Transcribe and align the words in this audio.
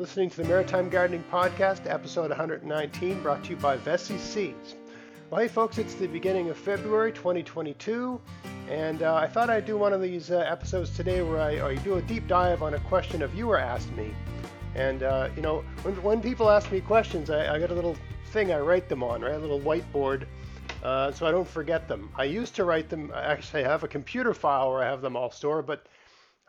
listening 0.00 0.30
to 0.30 0.38
the 0.38 0.48
Maritime 0.48 0.88
Gardening 0.88 1.22
Podcast, 1.30 1.82
episode 1.84 2.30
119, 2.30 3.22
brought 3.22 3.44
to 3.44 3.50
you 3.50 3.56
by 3.56 3.76
Veseys 3.76 4.20
Seeds. 4.20 4.76
Well, 5.28 5.42
hey, 5.42 5.46
folks, 5.46 5.76
it's 5.76 5.92
the 5.92 6.06
beginning 6.06 6.48
of 6.48 6.56
February 6.56 7.12
2022, 7.12 8.18
and 8.70 9.02
uh, 9.02 9.14
I 9.16 9.26
thought 9.26 9.50
I'd 9.50 9.66
do 9.66 9.76
one 9.76 9.92
of 9.92 10.00
these 10.00 10.30
uh, 10.30 10.38
episodes 10.38 10.96
today 10.96 11.20
where 11.20 11.38
I, 11.38 11.74
do 11.74 11.96
a 11.96 12.02
deep 12.02 12.26
dive 12.26 12.62
on 12.62 12.72
a 12.72 12.80
question 12.80 13.20
a 13.20 13.28
viewer 13.28 13.58
asked 13.58 13.92
me. 13.92 14.14
And, 14.74 15.02
uh, 15.02 15.28
you 15.36 15.42
know, 15.42 15.62
when, 15.82 16.02
when 16.02 16.22
people 16.22 16.48
ask 16.48 16.72
me 16.72 16.80
questions, 16.80 17.28
I, 17.28 17.56
I 17.56 17.58
got 17.58 17.70
a 17.70 17.74
little 17.74 17.96
thing 18.28 18.54
I 18.54 18.60
write 18.60 18.88
them 18.88 19.02
on, 19.02 19.20
right? 19.20 19.34
A 19.34 19.38
little 19.38 19.60
whiteboard 19.60 20.26
uh, 20.82 21.12
so 21.12 21.26
I 21.26 21.30
don't 21.30 21.48
forget 21.48 21.88
them. 21.88 22.10
I 22.16 22.24
used 22.24 22.54
to 22.56 22.64
write 22.64 22.88
them, 22.88 23.12
actually, 23.14 23.64
I 23.64 23.68
have 23.68 23.84
a 23.84 23.88
computer 23.88 24.32
file 24.32 24.70
where 24.72 24.82
I 24.82 24.86
have 24.86 25.02
them 25.02 25.14
all 25.14 25.30
stored, 25.30 25.66
but 25.66 25.86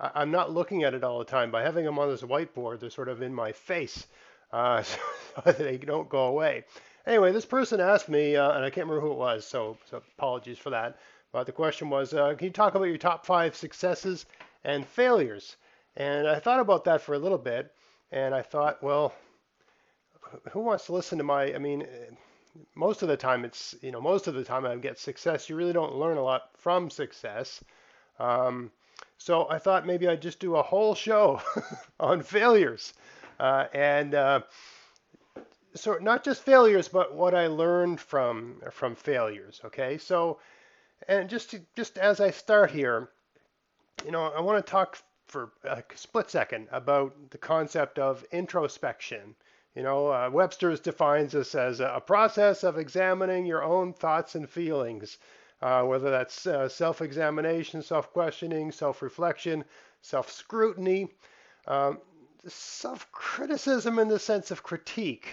I, 0.01 0.23
am 0.23 0.31
not 0.31 0.51
looking 0.51 0.83
at 0.83 0.95
it 0.95 1.03
all 1.03 1.19
the 1.19 1.25
time. 1.25 1.51
By 1.51 1.61
having 1.61 1.85
them 1.85 1.99
on 1.99 2.09
this 2.09 2.23
whiteboard, 2.23 2.79
they're 2.79 2.89
sort 2.89 3.07
of 3.07 3.21
in 3.21 3.33
my 3.33 3.51
face 3.51 4.07
uh, 4.51 4.81
so 4.83 5.51
they 5.51 5.77
don't 5.77 6.09
go 6.09 6.25
away. 6.25 6.63
Anyway, 7.05 7.31
this 7.31 7.45
person 7.45 7.79
asked 7.79 8.09
me, 8.09 8.35
uh, 8.35 8.51
and 8.51 8.65
I 8.65 8.69
can't 8.69 8.87
remember 8.87 9.01
who 9.01 9.13
it 9.13 9.17
was, 9.17 9.45
so, 9.45 9.77
so 9.89 10.01
apologies 10.17 10.57
for 10.57 10.71
that. 10.71 10.97
But 11.31 11.45
the 11.45 11.51
question 11.51 11.89
was, 11.89 12.13
uh, 12.13 12.33
can 12.35 12.45
you 12.45 12.53
talk 12.53 12.75
about 12.75 12.85
your 12.85 12.97
top 12.97 13.25
five 13.25 13.55
successes 13.55 14.25
and 14.63 14.85
failures? 14.85 15.55
And 15.95 16.27
I 16.27 16.39
thought 16.39 16.59
about 16.59 16.83
that 16.85 17.01
for 17.01 17.13
a 17.13 17.19
little 17.19 17.37
bit, 17.37 17.71
and 18.11 18.35
I 18.35 18.41
thought, 18.41 18.83
well, 18.83 19.13
who 20.51 20.61
wants 20.61 20.85
to 20.87 20.93
listen 20.93 21.17
to 21.17 21.23
my? 21.23 21.53
I 21.53 21.57
mean, 21.57 21.85
most 22.75 23.01
of 23.01 23.07
the 23.07 23.17
time, 23.17 23.45
it's 23.45 23.75
you 23.81 23.91
know, 23.91 24.01
most 24.01 24.27
of 24.27 24.33
the 24.33 24.43
time 24.43 24.65
I 24.65 24.75
get 24.75 24.99
success. 24.99 25.49
You 25.49 25.55
really 25.55 25.73
don't 25.73 25.95
learn 25.95 26.17
a 26.17 26.23
lot 26.23 26.49
from 26.57 26.89
success. 26.89 27.63
Um, 28.19 28.71
so 29.17 29.47
I 29.49 29.59
thought 29.59 29.85
maybe 29.85 30.07
I'd 30.07 30.21
just 30.21 30.39
do 30.39 30.55
a 30.55 30.63
whole 30.63 30.95
show 30.95 31.41
on 31.99 32.21
failures. 32.21 32.93
Uh, 33.39 33.65
and 33.73 34.15
uh, 34.15 34.41
so 35.75 35.97
not 36.01 36.23
just 36.23 36.43
failures, 36.43 36.87
but 36.87 37.13
what 37.13 37.33
I 37.33 37.47
learned 37.47 37.99
from 37.99 38.61
from 38.71 38.95
failures. 38.95 39.61
Okay, 39.65 39.97
so 39.97 40.39
and 41.07 41.29
just 41.29 41.51
to, 41.51 41.61
just 41.75 41.97
as 41.97 42.19
I 42.19 42.31
start 42.31 42.71
here, 42.71 43.09
you 44.05 44.11
know, 44.11 44.23
I 44.23 44.41
want 44.41 44.65
to 44.65 44.71
talk 44.71 44.97
for 45.27 45.51
a 45.63 45.83
split 45.95 46.29
second 46.29 46.67
about 46.71 47.13
the 47.31 47.37
concept 47.37 47.99
of 47.99 48.25
introspection. 48.31 49.35
You 49.75 49.83
know, 49.83 50.07
uh, 50.07 50.29
Webster's 50.31 50.81
defines 50.81 51.31
this 51.31 51.55
as 51.55 51.79
a 51.79 52.01
process 52.05 52.63
of 52.63 52.77
examining 52.77 53.45
your 53.45 53.63
own 53.63 53.93
thoughts 53.93 54.35
and 54.35 54.49
feelings 54.49 55.17
uh, 55.61 55.83
whether 55.83 56.09
that's 56.09 56.47
uh, 56.47 56.67
self 56.67 57.01
examination, 57.01 57.81
self 57.81 58.11
questioning, 58.13 58.71
self 58.71 59.01
reflection, 59.01 59.63
self 60.01 60.31
scrutiny, 60.31 61.07
um, 61.67 61.99
self 62.47 63.11
criticism 63.11 63.99
in 63.99 64.07
the 64.07 64.19
sense 64.19 64.51
of 64.51 64.63
critique. 64.63 65.27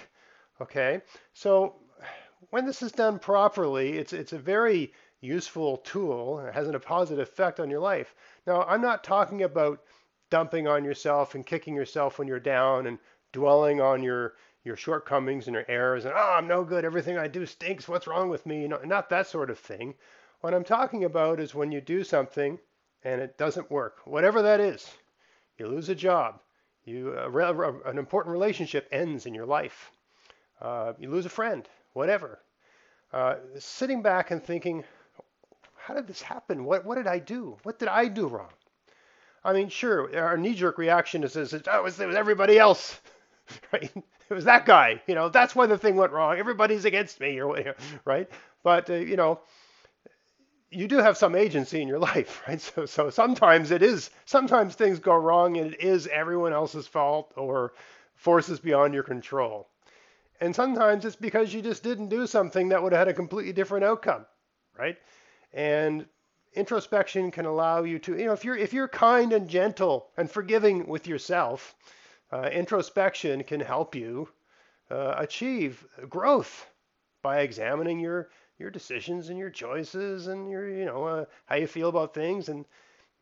Okay, 0.60 1.00
so 1.34 1.76
when 2.50 2.66
this 2.66 2.82
is 2.82 2.92
done 2.92 3.18
properly, 3.18 3.98
it's, 3.98 4.12
it's 4.12 4.32
a 4.32 4.38
very 4.38 4.92
useful 5.20 5.78
tool. 5.78 6.40
It 6.40 6.54
has 6.54 6.68
a 6.68 6.78
positive 6.78 7.26
effect 7.26 7.60
on 7.60 7.70
your 7.70 7.80
life. 7.80 8.14
Now, 8.46 8.62
I'm 8.62 8.82
not 8.82 9.04
talking 9.04 9.42
about 9.42 9.80
dumping 10.30 10.68
on 10.68 10.84
yourself 10.84 11.34
and 11.34 11.44
kicking 11.44 11.74
yourself 11.74 12.18
when 12.18 12.28
you're 12.28 12.40
down 12.40 12.86
and 12.86 12.98
dwelling 13.32 13.80
on 13.80 14.02
your 14.02 14.34
your 14.68 14.76
shortcomings 14.76 15.48
and 15.48 15.54
your 15.54 15.64
errors 15.66 16.04
and 16.04 16.14
oh 16.16 16.34
I'm 16.36 16.46
no 16.46 16.62
good 16.62 16.84
everything 16.84 17.18
I 17.18 17.26
do 17.26 17.44
stinks 17.44 17.88
what's 17.88 18.06
wrong 18.06 18.28
with 18.28 18.46
me 18.46 18.62
you 18.62 18.68
know 18.68 18.80
not 18.84 19.10
that 19.10 19.26
sort 19.26 19.50
of 19.50 19.58
thing 19.58 19.94
what 20.40 20.54
I'm 20.54 20.64
talking 20.64 21.04
about 21.04 21.40
is 21.40 21.54
when 21.54 21.72
you 21.72 21.80
do 21.80 22.04
something 22.04 22.58
and 23.02 23.20
it 23.20 23.36
doesn't 23.38 23.70
work, 23.70 23.98
whatever 24.04 24.42
that 24.42 24.60
is. 24.60 24.88
You 25.56 25.66
lose 25.66 25.88
a 25.88 25.94
job, 25.94 26.40
you 26.84 27.16
an 27.18 27.98
important 27.98 28.32
relationship 28.32 28.88
ends 28.92 29.26
in 29.26 29.34
your 29.34 29.46
life, 29.46 29.90
uh, 30.60 30.92
you 30.98 31.10
lose 31.10 31.26
a 31.26 31.30
friend, 31.30 31.68
whatever. 31.92 32.38
Uh, 33.12 33.36
sitting 33.58 34.02
back 34.02 34.30
and 34.30 34.42
thinking, 34.42 34.84
how 35.76 35.94
did 35.94 36.06
this 36.06 36.22
happen? 36.22 36.64
What 36.64 36.84
what 36.84 36.96
did 36.96 37.06
I 37.06 37.18
do? 37.18 37.56
What 37.62 37.78
did 37.78 37.88
I 37.88 38.06
do 38.06 38.28
wrong? 38.28 38.52
I 39.42 39.52
mean, 39.52 39.68
sure, 39.68 40.14
our 40.16 40.36
knee-jerk 40.36 40.78
reaction 40.78 41.24
is, 41.24 41.34
is 41.36 41.54
oh, 41.54 41.78
it 41.78 41.82
was 41.82 42.00
everybody 42.00 42.58
else, 42.58 43.00
right? 43.72 43.90
It 44.30 44.34
was 44.34 44.44
that 44.44 44.66
guy. 44.66 45.00
You 45.06 45.14
know, 45.14 45.28
that's 45.28 45.54
why 45.54 45.66
the 45.66 45.78
thing 45.78 45.96
went 45.96 46.12
wrong. 46.12 46.38
Everybody's 46.38 46.84
against 46.84 47.20
me, 47.20 47.40
or 47.40 47.74
right? 48.04 48.28
But 48.62 48.90
uh, 48.90 48.94
you 48.94 49.16
know, 49.16 49.40
you 50.70 50.86
do 50.88 50.98
have 50.98 51.16
some 51.16 51.34
agency 51.34 51.80
in 51.80 51.88
your 51.88 51.98
life, 52.10 52.42
right? 52.46 52.60
So, 52.60 52.86
so 52.86 53.10
sometimes 53.10 53.70
it 53.70 53.82
is, 53.82 54.10
sometimes 54.26 54.74
things 54.74 54.98
go 54.98 55.14
wrong 55.16 55.56
and 55.56 55.74
it 55.74 55.80
is 55.80 56.06
everyone 56.08 56.52
else's 56.52 56.86
fault 56.86 57.32
or 57.36 57.72
forces 58.14 58.60
beyond 58.60 58.94
your 58.94 59.02
control. 59.02 59.68
And 60.40 60.54
sometimes 60.54 61.04
it's 61.04 61.16
because 61.16 61.52
you 61.52 61.62
just 61.62 61.82
didn't 61.82 62.08
do 62.08 62.26
something 62.26 62.68
that 62.68 62.82
would 62.82 62.92
have 62.92 63.00
had 63.00 63.08
a 63.08 63.14
completely 63.14 63.52
different 63.52 63.84
outcome, 63.84 64.24
right? 64.78 64.96
And 65.52 66.06
introspection 66.54 67.30
can 67.30 67.44
allow 67.44 67.82
you 67.82 67.98
to, 68.00 68.16
you 68.16 68.26
know, 68.26 68.32
if 68.32 68.44
you're 68.44 68.56
if 68.56 68.72
you're 68.72 68.88
kind 68.88 69.32
and 69.32 69.48
gentle 69.48 70.10
and 70.16 70.30
forgiving 70.30 70.86
with 70.86 71.08
yourself, 71.08 71.74
uh, 72.32 72.48
introspection 72.52 73.42
can 73.44 73.60
help 73.60 73.94
you 73.94 74.28
uh, 74.90 75.14
achieve 75.18 75.86
growth 76.08 76.66
by 77.22 77.40
examining 77.40 78.00
your 78.00 78.30
your 78.58 78.70
decisions 78.70 79.28
and 79.28 79.38
your 79.38 79.50
choices 79.50 80.26
and 80.26 80.50
your 80.50 80.68
you 80.68 80.84
know 80.84 81.04
uh, 81.04 81.24
how 81.46 81.56
you 81.56 81.66
feel 81.66 81.88
about 81.88 82.14
things 82.14 82.48
and 82.48 82.64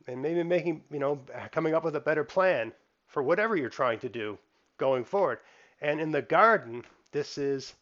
and 0.07 0.21
maybe 0.23 0.43
making 0.43 0.83
you 0.91 0.99
know 0.99 1.21
coming 1.53 1.75
up 1.75 1.85
with 1.85 1.97
a 1.97 2.01
better 2.01 2.25
plan 2.25 2.73
for 3.07 3.23
whatever 3.23 3.57
you're 3.57 3.71
trying 3.71 3.99
to 4.01 4.09
do 4.09 4.39
going 4.79 5.05
forward. 5.05 5.39
And 5.81 6.01
in 6.01 6.11
the 6.11 6.23
garden, 6.23 6.85
this 7.13 7.39
is 7.39 7.75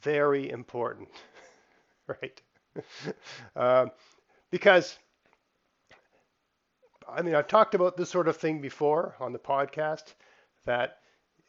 very 0.00 0.50
important, 0.50 1.08
right? 2.06 2.40
uh, 3.56 3.86
because 4.50 4.98
I 7.08 7.22
mean, 7.22 7.34
I've 7.34 7.48
talked 7.48 7.74
about 7.74 7.96
this 7.96 8.10
sort 8.10 8.28
of 8.28 8.36
thing 8.36 8.60
before 8.60 9.14
on 9.20 9.32
the 9.32 9.38
podcast 9.38 10.14
that 10.64 10.98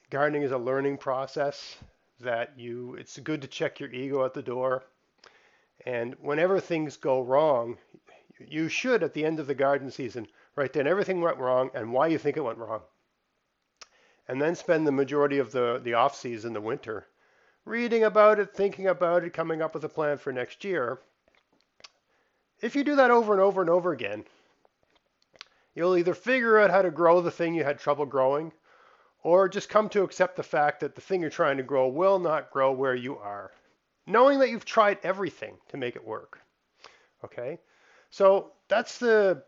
gardening 0.10 0.44
is 0.44 0.52
a 0.52 0.58
learning 0.58 0.98
process 0.98 1.78
that 2.20 2.58
you 2.58 2.96
it's 2.96 3.20
good 3.20 3.42
to 3.42 3.48
check 3.48 3.80
your 3.80 3.92
ego 3.92 4.24
at 4.24 4.34
the 4.34 4.42
door 4.42 4.84
and 5.86 6.16
whenever 6.22 6.60
things 6.60 6.98
go 6.98 7.22
wrong, 7.22 7.78
you 8.40 8.70
should, 8.70 9.04
at 9.04 9.14
the 9.14 9.26
end 9.26 9.40
of 9.40 9.48
the 9.48 9.56
garden 9.56 9.92
season, 9.92 10.28
write 10.56 10.74
down 10.74 10.88
everything 10.88 11.20
went 11.20 11.38
wrong 11.38 11.72
and 11.74 11.92
why 11.92 12.08
you 12.08 12.18
think 12.18 12.38
it 12.38 12.44
went 12.44 12.58
wrong. 12.58 12.82
And 14.28 14.42
then 14.42 14.56
spend 14.56 14.88
the 14.88 14.92
majority 14.92 15.40
of 15.40 15.52
the, 15.52 15.82
the 15.84 15.96
off 15.96 16.16
season, 16.16 16.54
the 16.54 16.62
winter, 16.62 17.08
reading 17.66 18.04
about 18.04 18.40
it, 18.40 18.56
thinking 18.56 18.88
about 18.88 19.26
it, 19.26 19.34
coming 19.34 19.62
up 19.62 19.74
with 19.74 19.84
a 19.84 19.90
plan 19.90 20.18
for 20.18 20.32
next 20.32 20.64
year. 20.64 21.02
If 22.62 22.76
you 22.76 22.86
do 22.86 22.96
that 22.96 23.12
over 23.12 23.34
and 23.34 23.42
over 23.42 23.60
and 23.60 23.70
over 23.70 23.92
again, 23.92 24.24
you'll 25.76 25.98
either 25.98 26.14
figure 26.14 26.60
out 26.60 26.72
how 26.72 26.82
to 26.82 26.92
grow 26.92 27.20
the 27.20 27.32
thing 27.32 27.54
you 27.54 27.66
had 27.66 27.80
trouble 27.80 28.06
growing, 28.06 28.54
or 29.24 29.50
just 29.50 29.70
come 29.70 29.90
to 29.90 30.04
accept 30.04 30.36
the 30.36 30.44
fact 30.44 30.82
that 30.82 30.96
the 30.96 31.02
thing 31.02 31.22
you're 31.22 31.30
trying 31.30 31.58
to 31.58 31.64
grow 31.64 31.88
will 31.88 32.20
not 32.20 32.52
grow 32.52 32.72
where 32.72 32.96
you 32.96 33.18
are 33.18 33.52
knowing 34.06 34.40
that 34.40 34.50
you've 34.50 34.66
tried 34.66 35.00
everything 35.04 35.58
to 35.70 35.78
make 35.78 35.96
it 35.96 36.06
work. 36.06 36.40
Okay, 37.24 37.60
so 38.10 38.52
that's 38.68 39.00
the 39.00 39.44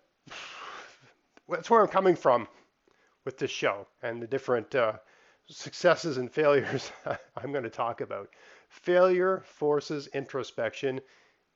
that's 1.50 1.70
where 1.70 1.82
I'm 1.82 1.88
coming 1.88 2.16
from 2.16 2.48
with 3.26 3.38
this 3.38 3.52
show 3.52 3.88
and 4.02 4.22
the 4.22 4.28
different 4.28 4.74
uh, 4.74 4.94
successes 5.48 6.18
and 6.18 6.32
failures 6.32 6.92
I'm 7.36 7.52
going 7.52 7.64
to 7.64 7.70
talk 7.70 8.02
about. 8.02 8.30
Failure 8.70 9.44
forces 9.46 10.08
introspection. 10.08 11.02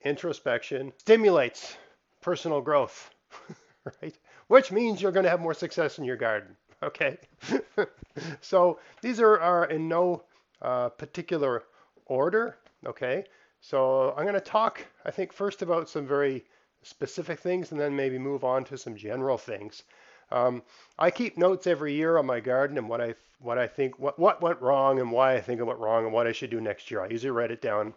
Introspection 0.04 0.94
stimulates 0.98 1.76
personal 2.22 2.62
growth, 2.62 3.10
right? 4.02 4.18
Which 4.48 4.72
means 4.72 5.02
you're 5.02 5.12
going 5.12 5.26
to 5.26 5.30
have 5.30 5.42
more 5.42 5.54
success 5.54 5.98
in 5.98 6.06
your 6.06 6.18
garden. 6.18 6.56
Okay, 6.84 7.18
so 8.42 8.80
these 9.02 9.20
are, 9.20 9.40
are 9.40 9.66
in 9.66 9.88
no 9.88 10.24
uh, 10.62 10.90
particular 10.90 11.64
order. 12.06 12.58
Okay, 12.86 13.26
so 13.62 14.14
I'm 14.18 14.24
going 14.24 14.34
to 14.34 14.42
talk, 14.42 14.86
I 15.06 15.12
think, 15.12 15.34
first 15.34 15.62
about 15.62 15.90
some 15.90 16.08
very 16.08 16.46
specific 16.82 17.40
things 17.40 17.72
and 17.72 17.80
then 17.80 17.96
maybe 17.96 18.18
move 18.18 18.44
on 18.44 18.64
to 18.66 18.78
some 18.78 18.96
general 18.96 19.38
things. 19.38 19.84
Um, 20.32 20.64
I 20.98 21.12
keep 21.12 21.38
notes 21.38 21.68
every 21.68 21.94
year 21.94 22.18
on 22.18 22.26
my 22.26 22.40
garden 22.40 22.78
and 22.78 22.88
what 22.88 23.02
I 23.02 23.16
what 23.40 23.58
I 23.58 23.68
think 23.68 23.98
what 24.00 24.20
what 24.20 24.42
went 24.42 24.62
wrong 24.62 25.00
and 25.00 25.12
why 25.12 25.34
I 25.36 25.42
think 25.42 25.60
it 25.60 25.64
went 25.64 25.80
wrong 25.80 26.06
and 26.06 26.14
what 26.14 26.28
I 26.28 26.32
should 26.32 26.50
do 26.52 26.62
next 26.62 26.90
year. 26.92 27.02
I 27.04 27.10
usually 27.10 27.32
write 27.32 27.52
it 27.52 27.62
down, 27.62 27.94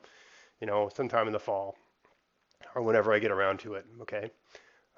you 0.60 0.66
know, 0.66 0.90
sometime 0.94 1.26
in 1.28 1.32
the 1.32 1.40
fall 1.40 1.76
or 2.74 2.82
whenever 2.82 3.12
I 3.12 3.18
get 3.18 3.30
around 3.30 3.58
to 3.60 3.74
it. 3.74 3.86
Okay, 4.02 4.30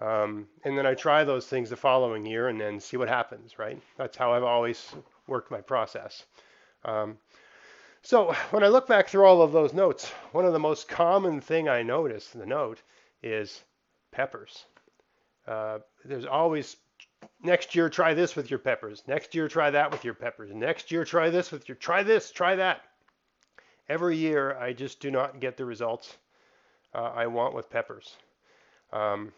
um, 0.00 0.48
and 0.64 0.76
then 0.76 0.86
I 0.86 0.94
try 0.94 1.24
those 1.24 1.46
things 1.46 1.70
the 1.70 1.76
following 1.76 2.26
year 2.26 2.48
and 2.48 2.60
then 2.60 2.80
see 2.80 2.96
what 2.96 3.08
happens. 3.08 3.58
Right? 3.58 3.80
That's 3.96 4.16
how 4.16 4.32
I've 4.32 4.44
always 4.44 4.94
worked 5.26 5.50
my 5.50 5.60
process. 5.60 6.24
Um, 6.84 7.18
so 8.02 8.34
when 8.50 8.62
I 8.62 8.68
look 8.68 8.86
back 8.86 9.08
through 9.08 9.24
all 9.24 9.40
of 9.40 9.52
those 9.52 9.72
notes, 9.72 10.10
one 10.32 10.44
of 10.44 10.52
the 10.52 10.58
most 10.58 10.88
common 10.88 11.40
thing 11.40 11.68
I 11.68 11.82
notice 11.82 12.34
in 12.34 12.40
the 12.40 12.46
note 12.46 12.82
is 13.22 13.64
peppers. 14.12 14.66
Uh, 15.46 15.78
there's 16.04 16.26
always 16.26 16.76
next 17.42 17.74
year 17.74 17.88
try 17.88 18.12
this 18.12 18.36
with 18.36 18.50
your 18.50 18.58
peppers. 18.58 19.02
Next 19.06 19.34
year 19.34 19.48
try 19.48 19.70
that 19.70 19.90
with 19.90 20.04
your 20.04 20.12
peppers. 20.12 20.52
Next 20.52 20.92
year 20.92 21.04
try 21.04 21.30
this 21.30 21.50
with 21.50 21.66
your 21.68 21.76
try 21.76 22.02
this, 22.02 22.30
try 22.30 22.56
that. 22.56 22.82
Every 23.88 24.16
year 24.16 24.56
I 24.58 24.72
just 24.72 25.00
do 25.00 25.10
not 25.10 25.40
get 25.40 25.56
the 25.56 25.64
results 25.64 26.14
uh, 26.94 27.10
I 27.14 27.26
want 27.26 27.54
with 27.54 27.70
peppers. 27.70 28.16
Um, 28.92 29.32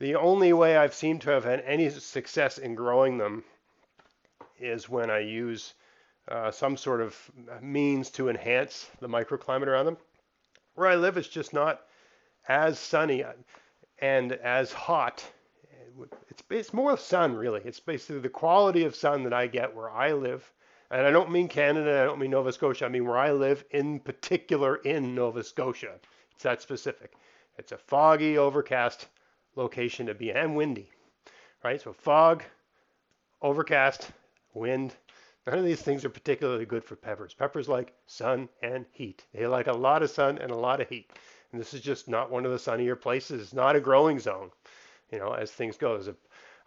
the 0.00 0.16
only 0.16 0.52
way 0.52 0.76
I've 0.76 0.94
seemed 0.94 1.22
to 1.22 1.30
have 1.30 1.44
had 1.44 1.60
any 1.60 1.88
success 1.90 2.58
in 2.58 2.74
growing 2.74 3.18
them 3.18 3.44
is 4.58 4.88
when 4.88 5.10
I 5.10 5.20
use 5.20 5.74
uh, 6.28 6.50
some 6.50 6.76
sort 6.76 7.00
of 7.00 7.30
means 7.60 8.10
to 8.10 8.28
enhance 8.28 8.88
the 9.00 9.08
microclimate 9.08 9.66
around 9.66 9.86
them. 9.86 9.98
Where 10.74 10.88
I 10.88 10.96
live, 10.96 11.16
it's 11.16 11.28
just 11.28 11.52
not 11.52 11.82
as 12.48 12.78
sunny 12.78 13.24
and 13.98 14.32
as 14.32 14.72
hot. 14.72 15.24
It's, 16.28 16.42
it's 16.50 16.72
more 16.74 16.96
sun, 16.96 17.36
really. 17.36 17.60
It's 17.64 17.80
basically 17.80 18.20
the 18.20 18.28
quality 18.28 18.84
of 18.84 18.96
sun 18.96 19.22
that 19.24 19.32
I 19.32 19.46
get 19.46 19.76
where 19.76 19.90
I 19.90 20.12
live. 20.12 20.50
And 20.90 21.06
I 21.06 21.10
don't 21.10 21.30
mean 21.30 21.48
Canada, 21.48 22.00
I 22.00 22.04
don't 22.04 22.18
mean 22.18 22.30
Nova 22.30 22.52
Scotia. 22.52 22.86
I 22.86 22.88
mean 22.88 23.06
where 23.06 23.18
I 23.18 23.32
live, 23.32 23.64
in 23.70 24.00
particular 24.00 24.76
in 24.76 25.14
Nova 25.14 25.44
Scotia. 25.44 26.00
It's 26.32 26.42
that 26.42 26.62
specific. 26.62 27.12
It's 27.58 27.72
a 27.72 27.78
foggy, 27.78 28.38
overcast 28.38 29.06
location 29.56 30.06
to 30.06 30.14
be, 30.14 30.32
and 30.32 30.56
windy, 30.56 30.90
right? 31.62 31.80
So 31.80 31.92
fog, 31.92 32.42
overcast, 33.42 34.10
wind. 34.54 34.94
None 35.46 35.58
of 35.58 35.64
these 35.64 35.82
things 35.82 36.04
are 36.04 36.10
particularly 36.10 36.64
good 36.64 36.84
for 36.84 36.96
peppers. 36.96 37.34
Peppers 37.34 37.68
like 37.68 37.92
sun 38.06 38.48
and 38.62 38.86
heat. 38.92 39.24
They 39.34 39.46
like 39.46 39.66
a 39.66 39.72
lot 39.72 40.02
of 40.02 40.10
sun 40.10 40.38
and 40.38 40.50
a 40.50 40.56
lot 40.56 40.80
of 40.80 40.88
heat. 40.88 41.10
And 41.52 41.60
this 41.60 41.74
is 41.74 41.82
just 41.82 42.08
not 42.08 42.30
one 42.30 42.46
of 42.46 42.52
the 42.52 42.58
sunnier 42.58 42.96
places. 42.96 43.40
It's 43.40 43.52
not 43.52 43.76
a 43.76 43.80
growing 43.80 44.18
zone, 44.18 44.50
you 45.12 45.18
know, 45.18 45.32
as 45.32 45.50
things 45.50 45.76
go. 45.76 45.96
As 45.96 46.08
A, 46.08 46.16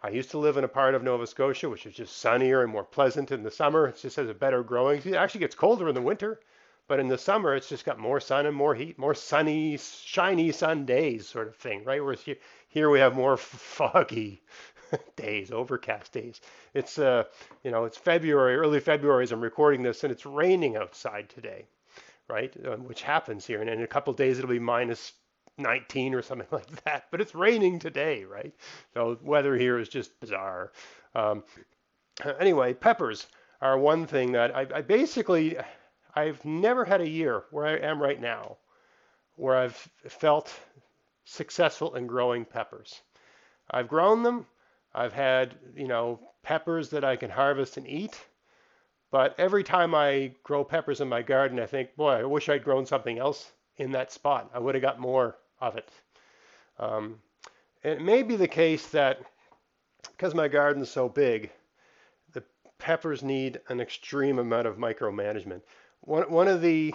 I 0.00 0.10
used 0.10 0.30
to 0.30 0.38
live 0.38 0.56
in 0.56 0.64
a 0.64 0.68
part 0.68 0.94
of 0.94 1.02
Nova 1.02 1.26
Scotia 1.26 1.68
which 1.68 1.84
is 1.84 1.94
just 1.94 2.18
sunnier 2.18 2.62
and 2.62 2.72
more 2.72 2.84
pleasant 2.84 3.32
in 3.32 3.42
the 3.42 3.50
summer. 3.50 3.88
It 3.88 3.98
just 4.00 4.16
has 4.16 4.28
a 4.28 4.34
better 4.34 4.62
growing. 4.62 5.02
It 5.04 5.14
actually 5.14 5.40
gets 5.40 5.56
colder 5.56 5.88
in 5.88 5.94
the 5.94 6.00
winter, 6.00 6.40
but 6.88 7.00
in 7.00 7.08
the 7.08 7.18
summer 7.18 7.54
it's 7.54 7.68
just 7.68 7.84
got 7.84 7.98
more 7.98 8.20
sun 8.20 8.46
and 8.46 8.56
more 8.56 8.74
heat, 8.74 8.98
more 8.98 9.14
sunny, 9.14 9.78
shiny 9.78 10.50
sun 10.52 10.84
days, 10.84 11.28
sort 11.28 11.48
of 11.48 11.56
thing, 11.56 11.84
right? 11.84 12.02
Whereas 12.02 12.20
here, 12.20 12.36
here 12.68 12.90
we 12.90 12.98
have 12.98 13.14
more 13.14 13.36
foggy 13.36 14.42
days, 15.16 15.52
overcast 15.52 16.12
days. 16.12 16.40
It's 16.74 16.98
uh, 16.98 17.24
you 17.62 17.70
know, 17.70 17.84
it's 17.84 17.96
February, 17.96 18.56
early 18.56 18.80
February 18.80 19.22
as 19.22 19.32
I'm 19.32 19.40
recording 19.40 19.82
this, 19.82 20.02
and 20.02 20.12
it's 20.12 20.26
raining 20.26 20.76
outside 20.76 21.28
today 21.28 21.66
right? 22.28 22.54
Um, 22.66 22.84
which 22.84 23.02
happens 23.02 23.46
here. 23.46 23.60
And 23.60 23.70
in 23.70 23.82
a 23.82 23.86
couple 23.86 24.12
days, 24.12 24.38
it'll 24.38 24.50
be 24.50 24.58
minus 24.58 25.12
19 25.56 26.14
or 26.14 26.22
something 26.22 26.46
like 26.52 26.84
that. 26.84 27.06
But 27.10 27.20
it's 27.20 27.34
raining 27.34 27.78
today, 27.78 28.24
right? 28.24 28.54
So 28.94 29.18
weather 29.22 29.56
here 29.56 29.78
is 29.78 29.88
just 29.88 30.18
bizarre. 30.20 30.72
Um, 31.14 31.42
anyway, 32.40 32.74
peppers 32.74 33.26
are 33.60 33.78
one 33.78 34.06
thing 34.06 34.32
that 34.32 34.54
I, 34.54 34.66
I 34.72 34.82
basically, 34.82 35.56
I've 36.14 36.44
never 36.44 36.84
had 36.84 37.00
a 37.00 37.08
year 37.08 37.44
where 37.50 37.66
I 37.66 37.76
am 37.76 38.02
right 38.02 38.20
now 38.20 38.56
where 39.36 39.56
I've 39.56 39.76
felt 40.08 40.52
successful 41.24 41.94
in 41.94 42.06
growing 42.06 42.44
peppers. 42.44 43.00
I've 43.70 43.88
grown 43.88 44.22
them. 44.22 44.46
I've 44.94 45.12
had, 45.12 45.54
you 45.76 45.86
know, 45.86 46.18
peppers 46.42 46.90
that 46.90 47.04
I 47.04 47.16
can 47.16 47.30
harvest 47.30 47.76
and 47.76 47.86
eat. 47.86 48.18
But 49.10 49.34
every 49.38 49.62
time 49.62 49.94
I 49.94 50.32
grow 50.42 50.64
peppers 50.64 51.00
in 51.00 51.08
my 51.08 51.22
garden, 51.22 51.60
I 51.60 51.66
think, 51.66 51.94
boy, 51.96 52.12
I 52.12 52.24
wish 52.24 52.48
I'd 52.48 52.64
grown 52.64 52.84
something 52.84 53.18
else 53.18 53.52
in 53.76 53.92
that 53.92 54.12
spot. 54.12 54.50
I 54.52 54.58
would 54.58 54.74
have 54.74 54.82
got 54.82 54.98
more 54.98 55.36
of 55.60 55.76
it. 55.76 55.88
Um, 56.78 57.20
it 57.82 58.00
may 58.02 58.22
be 58.22 58.36
the 58.36 58.48
case 58.48 58.88
that 58.88 59.20
because 60.16 60.34
my 60.34 60.48
garden's 60.48 60.90
so 60.90 61.08
big, 61.08 61.50
the 62.32 62.42
peppers 62.78 63.22
need 63.22 63.60
an 63.68 63.80
extreme 63.80 64.38
amount 64.38 64.66
of 64.66 64.76
micromanagement. 64.76 65.62
One, 66.00 66.30
one 66.30 66.48
of 66.48 66.62
the 66.62 66.94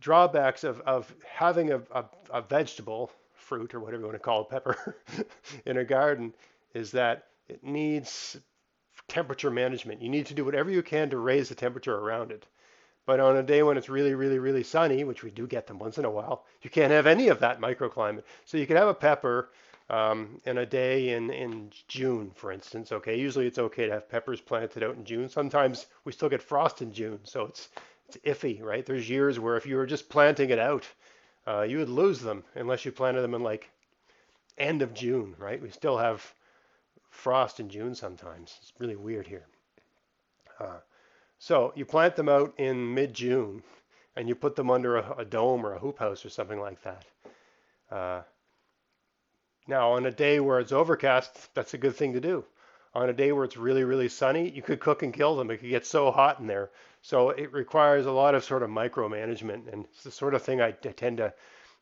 drawbacks 0.00 0.64
of, 0.64 0.80
of 0.80 1.12
having 1.26 1.72
a, 1.72 1.80
a, 1.94 2.04
a 2.30 2.42
vegetable, 2.42 3.10
fruit, 3.34 3.74
or 3.74 3.80
whatever 3.80 4.02
you 4.02 4.06
want 4.06 4.16
to 4.16 4.24
call 4.24 4.42
a 4.42 4.44
pepper, 4.44 4.96
in 5.66 5.76
a 5.76 5.84
garden 5.84 6.32
is 6.74 6.92
that 6.92 7.26
it 7.48 7.62
needs 7.64 8.36
temperature 9.08 9.50
management. 9.50 10.02
You 10.02 10.08
need 10.08 10.26
to 10.26 10.34
do 10.34 10.44
whatever 10.44 10.70
you 10.70 10.82
can 10.82 11.10
to 11.10 11.18
raise 11.18 11.48
the 11.48 11.54
temperature 11.54 11.96
around 11.96 12.30
it. 12.30 12.46
But 13.06 13.18
on 13.20 13.36
a 13.36 13.42
day 13.42 13.62
when 13.62 13.76
it's 13.76 13.88
really, 13.88 14.14
really, 14.14 14.38
really 14.38 14.62
sunny, 14.62 15.04
which 15.04 15.22
we 15.24 15.30
do 15.30 15.46
get 15.46 15.66
them 15.66 15.78
once 15.78 15.98
in 15.98 16.04
a 16.04 16.10
while, 16.10 16.44
you 16.62 16.70
can't 16.70 16.92
have 16.92 17.06
any 17.06 17.28
of 17.28 17.40
that 17.40 17.60
microclimate. 17.60 18.22
So 18.44 18.56
you 18.56 18.66
can 18.66 18.76
have 18.76 18.88
a 18.88 18.94
pepper 18.94 19.50
um, 19.88 20.40
in 20.44 20.58
a 20.58 20.66
day 20.66 21.10
in, 21.14 21.30
in 21.30 21.72
June, 21.88 22.30
for 22.34 22.52
instance. 22.52 22.92
Okay, 22.92 23.18
usually 23.18 23.46
it's 23.46 23.58
okay 23.58 23.86
to 23.86 23.92
have 23.92 24.08
peppers 24.08 24.40
planted 24.40 24.84
out 24.84 24.94
in 24.94 25.04
June. 25.04 25.28
Sometimes 25.28 25.86
we 26.04 26.12
still 26.12 26.28
get 26.28 26.42
frost 26.42 26.80
in 26.82 26.92
June, 26.92 27.18
so 27.24 27.46
it's 27.46 27.68
it's 28.16 28.40
iffy, 28.40 28.62
right? 28.62 28.84
There's 28.84 29.08
years 29.08 29.38
where 29.38 29.56
if 29.56 29.66
you 29.66 29.76
were 29.76 29.86
just 29.86 30.08
planting 30.08 30.50
it 30.50 30.58
out, 30.58 30.86
uh, 31.46 31.62
you 31.62 31.78
would 31.78 31.88
lose 31.88 32.20
them 32.20 32.44
unless 32.54 32.84
you 32.84 32.92
planted 32.92 33.22
them 33.22 33.34
in 33.34 33.42
like 33.42 33.70
end 34.58 34.82
of 34.82 34.94
June, 34.94 35.34
right? 35.38 35.60
We 35.60 35.70
still 35.70 35.98
have 35.98 36.34
frost 37.08 37.60
in 37.60 37.68
June 37.68 37.94
sometimes. 37.94 38.56
It's 38.60 38.72
really 38.78 38.96
weird 38.96 39.26
here. 39.26 39.46
Uh, 40.58 40.78
so 41.38 41.72
you 41.74 41.84
plant 41.84 42.16
them 42.16 42.28
out 42.28 42.54
in 42.58 42.94
mid-June 42.94 43.62
and 44.16 44.28
you 44.28 44.34
put 44.34 44.56
them 44.56 44.70
under 44.70 44.98
a, 44.98 45.14
a, 45.18 45.24
dome 45.24 45.64
or 45.64 45.74
a 45.74 45.78
hoop 45.78 45.98
house 45.98 46.24
or 46.24 46.28
something 46.28 46.60
like 46.60 46.82
that. 46.82 47.04
Uh, 47.90 48.22
now, 49.66 49.92
on 49.92 50.04
a 50.04 50.10
day 50.10 50.40
where 50.40 50.60
it's 50.60 50.72
overcast, 50.72 51.54
that's 51.54 51.74
a 51.74 51.78
good 51.78 51.96
thing 51.96 52.12
to 52.12 52.20
do. 52.20 52.44
On 52.92 53.08
a 53.08 53.12
day 53.12 53.32
where 53.32 53.44
it's 53.44 53.56
really, 53.56 53.84
really 53.84 54.08
sunny, 54.08 54.50
you 54.50 54.62
could 54.62 54.80
cook 54.80 55.02
and 55.02 55.14
kill 55.14 55.36
them. 55.36 55.50
It 55.50 55.58
could 55.58 55.70
get 55.70 55.86
so 55.86 56.10
hot 56.10 56.40
in 56.40 56.46
there. 56.46 56.70
So 57.02 57.30
it 57.30 57.52
requires 57.52 58.06
a 58.06 58.12
lot 58.12 58.34
of 58.34 58.44
sort 58.44 58.62
of 58.62 58.70
micromanagement, 58.70 59.72
and 59.72 59.84
it's 59.86 60.02
the 60.02 60.10
sort 60.10 60.34
of 60.34 60.42
thing 60.42 60.60
I, 60.60 60.72
tend 60.72 61.18
to. 61.18 61.32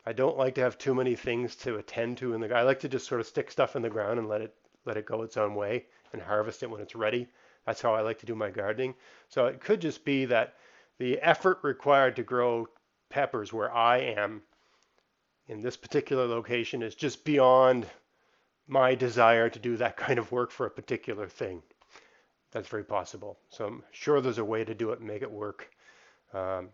I 0.07 0.13
don't 0.13 0.39
like 0.39 0.55
to 0.55 0.61
have 0.61 0.79
too 0.79 0.95
many 0.95 1.17
things 1.17 1.57
to 1.57 1.77
attend 1.77 2.19
to 2.19 2.35
in 2.35 2.41
the. 2.41 2.55
I 2.55 2.63
like 2.63 2.81
to 2.81 2.89
just 2.89 3.09
sort 3.09 3.21
of 3.21 3.27
stick 3.27 3.51
stuff 3.51 3.77
in 3.77 3.83
the 3.83 3.91
ground 3.91 4.19
and 4.19 4.29
let 4.29 4.41
it 4.41 4.55
let 4.85 4.97
it 4.97 5.07
go 5.07 5.23
its 5.23 5.37
own 5.37 5.55
way 5.55 5.87
and 6.13 6.23
harvest 6.23 6.63
it 6.63 6.71
when 6.71 6.81
it's 6.81 6.95
ready. 6.95 7.29
That's 7.67 7.83
how 7.83 7.95
I 7.95 8.01
like 8.01 8.19
to 8.21 8.27
do 8.27 8.35
my 8.35 8.51
gardening. 8.51 8.95
So 9.29 9.47
it 9.47 9.61
could 9.61 9.81
just 9.81 10.05
be 10.05 10.25
that 10.27 10.55
the 10.99 11.21
effort 11.21 11.59
required 11.63 12.17
to 12.17 12.23
grow 12.23 12.69
peppers 13.11 13.53
where 13.53 13.73
I 13.73 13.99
am 13.99 14.43
in 15.49 15.61
this 15.61 15.77
particular 15.77 16.27
location 16.27 16.83
is 16.83 16.95
just 16.95 17.25
beyond 17.25 17.87
my 18.67 18.95
desire 18.95 19.49
to 19.51 19.59
do 19.59 19.77
that 19.77 19.97
kind 20.07 20.19
of 20.19 20.33
work 20.33 20.51
for 20.51 20.67
a 20.67 20.71
particular 20.71 21.27
thing. 21.27 21.63
That's 22.53 22.69
very 22.69 22.85
possible. 22.85 23.39
So 23.51 23.67
I'm 23.67 23.83
sure 23.93 24.21
there's 24.21 24.39
a 24.39 24.45
way 24.45 24.65
to 24.65 24.75
do 24.75 24.91
it 24.91 24.99
and 25.01 25.09
make 25.09 25.23
it 25.23 25.31
work. 25.31 25.71
Um, 26.33 26.71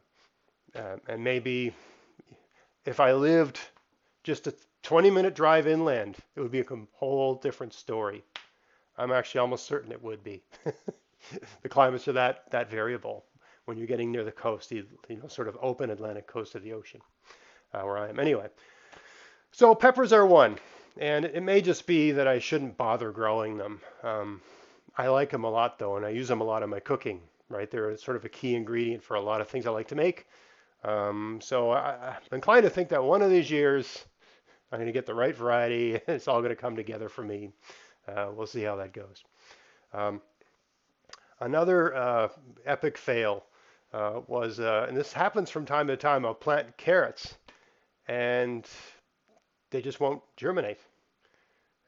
uh, 0.74 0.96
and 1.08 1.22
maybe 1.22 1.74
if 2.84 3.00
I 3.00 3.12
lived 3.12 3.58
just 4.22 4.46
a 4.46 4.54
20 4.82 5.10
minute 5.10 5.34
drive 5.34 5.66
inland, 5.66 6.16
it 6.36 6.40
would 6.40 6.50
be 6.50 6.60
a 6.60 6.66
whole 6.92 7.34
different 7.36 7.74
story. 7.74 8.22
I'm 8.96 9.12
actually 9.12 9.40
almost 9.40 9.66
certain 9.66 9.92
it 9.92 10.02
would 10.02 10.22
be. 10.22 10.42
the 11.62 11.68
climates 11.68 12.06
are 12.06 12.12
that 12.12 12.50
that 12.50 12.70
variable 12.70 13.24
when 13.64 13.78
you're 13.78 13.86
getting 13.86 14.12
near 14.12 14.24
the 14.24 14.32
coast, 14.32 14.68
the 14.68 14.84
you 15.08 15.16
know 15.16 15.28
sort 15.28 15.48
of 15.48 15.56
open 15.60 15.90
Atlantic 15.90 16.26
coast 16.26 16.54
of 16.54 16.62
the 16.62 16.72
ocean, 16.72 17.00
uh, 17.72 17.80
where 17.80 17.98
I 17.98 18.08
am. 18.08 18.20
Anyway, 18.20 18.46
so 19.52 19.74
peppers 19.74 20.12
are 20.12 20.26
one, 20.26 20.58
and 20.98 21.24
it 21.24 21.42
may 21.42 21.60
just 21.60 21.86
be 21.86 22.12
that 22.12 22.28
I 22.28 22.38
shouldn't 22.38 22.76
bother 22.76 23.10
growing 23.10 23.56
them. 23.56 23.80
Um, 24.02 24.40
I 24.96 25.08
like 25.08 25.30
them 25.30 25.44
a 25.44 25.50
lot 25.50 25.78
though, 25.78 25.96
and 25.96 26.06
I 26.06 26.10
use 26.10 26.28
them 26.28 26.40
a 26.40 26.44
lot 26.44 26.62
in 26.62 26.70
my 26.70 26.80
cooking. 26.80 27.20
Right, 27.48 27.70
they're 27.70 27.96
sort 27.98 28.16
of 28.16 28.24
a 28.24 28.28
key 28.28 28.54
ingredient 28.54 29.02
for 29.02 29.16
a 29.16 29.20
lot 29.20 29.40
of 29.40 29.48
things 29.48 29.66
I 29.66 29.70
like 29.70 29.88
to 29.88 29.94
make. 29.94 30.26
Um, 30.82 31.40
so 31.42 31.70
I, 31.70 32.16
I'm 32.16 32.36
inclined 32.36 32.64
to 32.64 32.70
think 32.70 32.88
that 32.88 33.02
one 33.02 33.22
of 33.22 33.30
these 33.30 33.50
years 33.50 34.04
I'm 34.72 34.78
going 34.78 34.86
to 34.86 34.92
get 34.92 35.06
the 35.06 35.14
right 35.14 35.36
variety. 35.36 36.00
It's 36.08 36.26
all 36.26 36.40
going 36.40 36.50
to 36.50 36.56
come 36.56 36.74
together 36.74 37.08
for 37.08 37.22
me. 37.22 37.52
Uh, 38.08 38.30
we'll 38.34 38.46
see 38.46 38.62
how 38.62 38.76
that 38.76 38.92
goes. 38.92 39.22
Um, 39.92 40.20
another 41.40 41.94
uh, 41.94 42.28
epic 42.66 42.98
fail 42.98 43.44
uh, 43.92 44.20
was, 44.26 44.58
uh, 44.58 44.86
and 44.88 44.96
this 44.96 45.12
happens 45.12 45.48
from 45.48 45.64
time 45.64 45.86
to 45.86 45.96
time, 45.96 46.26
I'll 46.26 46.34
plant 46.34 46.76
carrots 46.76 47.36
and 48.08 48.68
they 49.70 49.80
just 49.80 50.00
won't 50.00 50.22
germinate. 50.36 50.80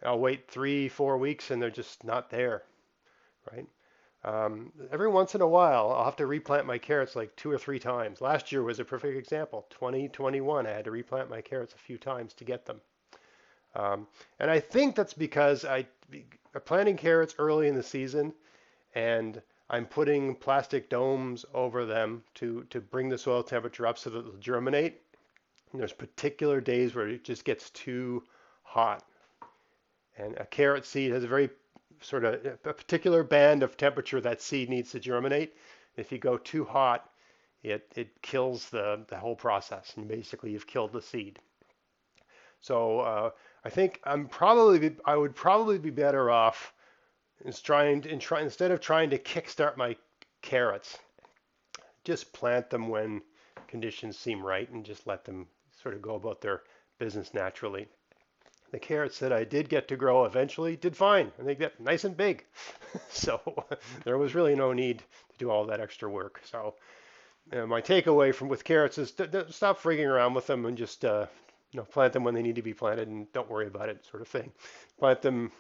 I'll 0.04 0.20
wait 0.20 0.48
three, 0.48 0.88
four 0.88 1.18
weeks 1.18 1.50
and 1.50 1.60
they're 1.60 1.70
just 1.70 2.04
not 2.04 2.30
there, 2.30 2.62
right? 3.52 3.66
Um, 4.24 4.72
every 4.90 5.08
once 5.08 5.36
in 5.36 5.40
a 5.40 5.46
while, 5.46 5.92
I'll 5.92 6.04
have 6.04 6.16
to 6.16 6.26
replant 6.26 6.66
my 6.66 6.78
carrots 6.78 7.14
like 7.14 7.36
two 7.36 7.50
or 7.50 7.58
three 7.58 7.78
times. 7.78 8.20
Last 8.20 8.50
year 8.50 8.62
was 8.62 8.80
a 8.80 8.84
perfect 8.84 9.16
example. 9.16 9.66
2021, 9.70 10.66
I 10.66 10.70
had 10.70 10.84
to 10.84 10.90
replant 10.90 11.30
my 11.30 11.40
carrots 11.40 11.74
a 11.74 11.78
few 11.78 11.96
times 11.96 12.34
to 12.34 12.44
get 12.44 12.66
them. 12.66 12.80
Um, 13.76 14.08
and 14.40 14.50
I 14.50 14.58
think 14.58 14.96
that's 14.96 15.14
because 15.14 15.64
I, 15.64 15.86
am 16.12 16.60
planting 16.64 16.96
carrots 16.96 17.36
early 17.38 17.68
in 17.68 17.76
the 17.76 17.82
season, 17.82 18.32
and 18.94 19.40
I'm 19.68 19.86
putting 19.86 20.34
plastic 20.34 20.88
domes 20.88 21.44
over 21.54 21.84
them 21.84 22.24
to, 22.36 22.64
to 22.70 22.80
bring 22.80 23.08
the 23.08 23.18
soil 23.18 23.42
temperature 23.42 23.86
up 23.86 23.98
so 23.98 24.10
that 24.10 24.22
they'll 24.22 24.40
germinate. 24.40 25.02
And 25.70 25.80
there's 25.80 25.92
particular 25.92 26.60
days 26.60 26.94
where 26.94 27.08
it 27.08 27.22
just 27.22 27.44
gets 27.44 27.70
too 27.70 28.24
hot. 28.62 29.04
And 30.16 30.36
a 30.38 30.46
carrot 30.46 30.86
seed 30.86 31.12
has 31.12 31.22
a 31.22 31.28
very 31.28 31.50
sort 32.00 32.24
of 32.24 32.44
a 32.64 32.72
particular 32.72 33.22
band 33.22 33.62
of 33.62 33.76
temperature 33.76 34.20
that 34.20 34.42
seed 34.42 34.68
needs 34.68 34.90
to 34.92 35.00
germinate. 35.00 35.54
If 35.96 36.12
you 36.12 36.18
go 36.18 36.36
too 36.36 36.64
hot, 36.64 37.08
it, 37.62 37.90
it 37.96 38.22
kills 38.22 38.68
the, 38.70 39.04
the 39.08 39.16
whole 39.16 39.36
process 39.36 39.94
and 39.96 40.06
basically 40.06 40.52
you've 40.52 40.66
killed 40.66 40.92
the 40.92 41.02
seed. 41.02 41.38
So 42.60 43.00
uh, 43.00 43.30
I 43.64 43.70
think 43.70 44.00
I'm 44.04 44.26
probably 44.28 44.96
I 45.04 45.16
would 45.16 45.34
probably 45.34 45.78
be 45.78 45.90
better 45.90 46.30
off 46.30 46.72
trying 47.62 48.02
to, 48.02 48.08
in 48.08 48.18
try, 48.18 48.42
instead 48.42 48.70
of 48.70 48.80
trying 48.80 49.10
to 49.10 49.18
kickstart 49.18 49.76
my 49.76 49.96
carrots, 50.42 50.98
just 52.04 52.32
plant 52.32 52.70
them 52.70 52.88
when 52.88 53.22
conditions 53.68 54.18
seem 54.18 54.42
right 54.44 54.70
and 54.70 54.84
just 54.84 55.06
let 55.06 55.24
them 55.24 55.46
sort 55.82 55.94
of 55.94 56.02
go 56.02 56.14
about 56.14 56.40
their 56.40 56.62
business 56.98 57.34
naturally. 57.34 57.88
The 58.76 58.80
carrots 58.80 59.21
that 59.21 59.33
I 59.33 59.45
did 59.45 59.71
get 59.71 59.88
to 59.88 59.97
grow 59.97 60.26
eventually 60.26 60.76
did 60.76 60.95
fine 60.95 61.33
and 61.38 61.49
they 61.49 61.54
get 61.54 61.80
nice 61.80 62.04
and 62.04 62.14
big. 62.14 62.45
so 63.09 63.40
there 64.04 64.18
was 64.18 64.35
really 64.35 64.54
no 64.54 64.75
need 64.75 64.99
to 64.99 65.38
do 65.38 65.50
all 65.50 65.64
that 65.64 65.80
extra 65.80 66.11
work. 66.11 66.42
So 66.45 66.75
uh, 67.54 67.64
my 67.64 67.80
takeaway 67.80 68.35
from 68.35 68.49
with 68.49 68.64
carrots 68.64 68.99
is 68.99 69.12
to, 69.12 69.28
to 69.28 69.50
stop 69.50 69.80
freaking 69.80 70.06
around 70.06 70.35
with 70.35 70.47
them 70.47 70.66
and 70.66 70.76
just 70.76 71.06
uh, 71.06 71.25
you 71.71 71.78
know 71.78 71.85
plant 71.85 72.12
them 72.12 72.23
when 72.23 72.35
they 72.35 72.42
need 72.42 72.56
to 72.56 72.61
be 72.61 72.75
planted 72.75 73.09
and 73.09 73.33
don't 73.33 73.49
worry 73.49 73.66
about 73.66 73.88
it 73.88 74.04
sort 74.04 74.21
of 74.21 74.28
thing. 74.28 74.52
Plant 74.99 75.23
them 75.23 75.52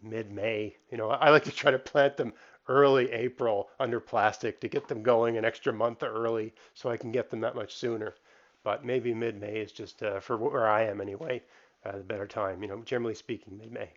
mid-May. 0.00 0.76
You 0.92 0.96
know, 0.96 1.10
I 1.10 1.30
like 1.30 1.42
to 1.46 1.50
try 1.50 1.72
to 1.72 1.78
plant 1.80 2.16
them 2.18 2.32
early 2.68 3.10
April 3.10 3.68
under 3.80 3.98
plastic 3.98 4.60
to 4.60 4.68
get 4.68 4.86
them 4.86 5.02
going 5.02 5.36
an 5.36 5.44
extra 5.44 5.72
month 5.72 6.04
early 6.04 6.54
so 6.74 6.88
I 6.88 6.96
can 6.96 7.10
get 7.10 7.30
them 7.30 7.40
that 7.40 7.56
much 7.56 7.74
sooner. 7.74 8.14
But 8.62 8.84
maybe 8.84 9.12
mid-May 9.12 9.56
is 9.56 9.72
just 9.72 10.04
uh, 10.04 10.20
for 10.20 10.36
where 10.36 10.68
I 10.68 10.84
am 10.84 11.00
anyway, 11.00 11.42
uh, 11.84 11.96
the 11.96 12.04
better 12.04 12.26
time. 12.26 12.62
You 12.62 12.68
know, 12.68 12.82
generally 12.82 13.14
speaking, 13.14 13.58
mid-May. 13.58 13.90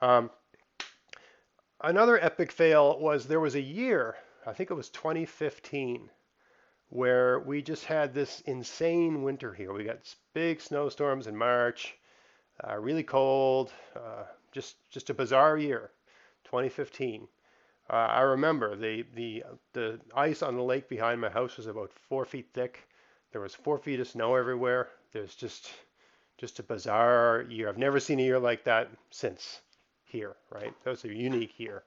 Um, 0.00 0.30
another 1.80 2.22
epic 2.22 2.52
fail 2.52 2.98
was 2.98 3.26
there 3.26 3.40
was 3.40 3.54
a 3.54 3.60
year, 3.60 4.16
I 4.46 4.52
think 4.52 4.70
it 4.70 4.74
was 4.74 4.90
2015, 4.90 6.10
where 6.90 7.40
we 7.40 7.62
just 7.62 7.84
had 7.84 8.14
this 8.14 8.40
insane 8.42 9.22
winter 9.22 9.52
here. 9.52 9.72
We 9.72 9.84
got 9.84 10.14
big 10.34 10.60
snowstorms 10.60 11.26
in 11.26 11.36
March, 11.36 11.94
uh, 12.66 12.76
really 12.78 13.02
cold, 13.02 13.72
uh, 13.96 14.24
just 14.52 14.76
just 14.90 15.10
a 15.10 15.14
bizarre 15.14 15.58
year, 15.58 15.90
2015. 16.44 17.28
Uh, 17.90 17.94
I 17.94 18.20
remember 18.20 18.76
the 18.76 19.04
the 19.14 19.44
the 19.72 20.00
ice 20.14 20.42
on 20.42 20.56
the 20.56 20.62
lake 20.62 20.88
behind 20.88 21.20
my 21.20 21.30
house 21.30 21.56
was 21.56 21.66
about 21.66 21.92
four 21.92 22.24
feet 22.24 22.50
thick. 22.52 22.86
There 23.32 23.40
was 23.40 23.54
four 23.54 23.78
feet 23.78 24.00
of 24.00 24.08
snow 24.08 24.34
everywhere. 24.34 24.88
There's 25.12 25.34
just 25.34 25.70
just 26.38 26.58
a 26.60 26.62
bizarre 26.62 27.44
year. 27.48 27.68
I've 27.68 27.78
never 27.78 28.00
seen 28.00 28.20
a 28.20 28.22
year 28.22 28.38
like 28.38 28.64
that 28.64 28.88
since 29.10 29.60
here. 30.04 30.36
Right? 30.50 30.72
Those 30.84 31.04
are 31.04 31.12
unique 31.12 31.52
here. 31.54 31.82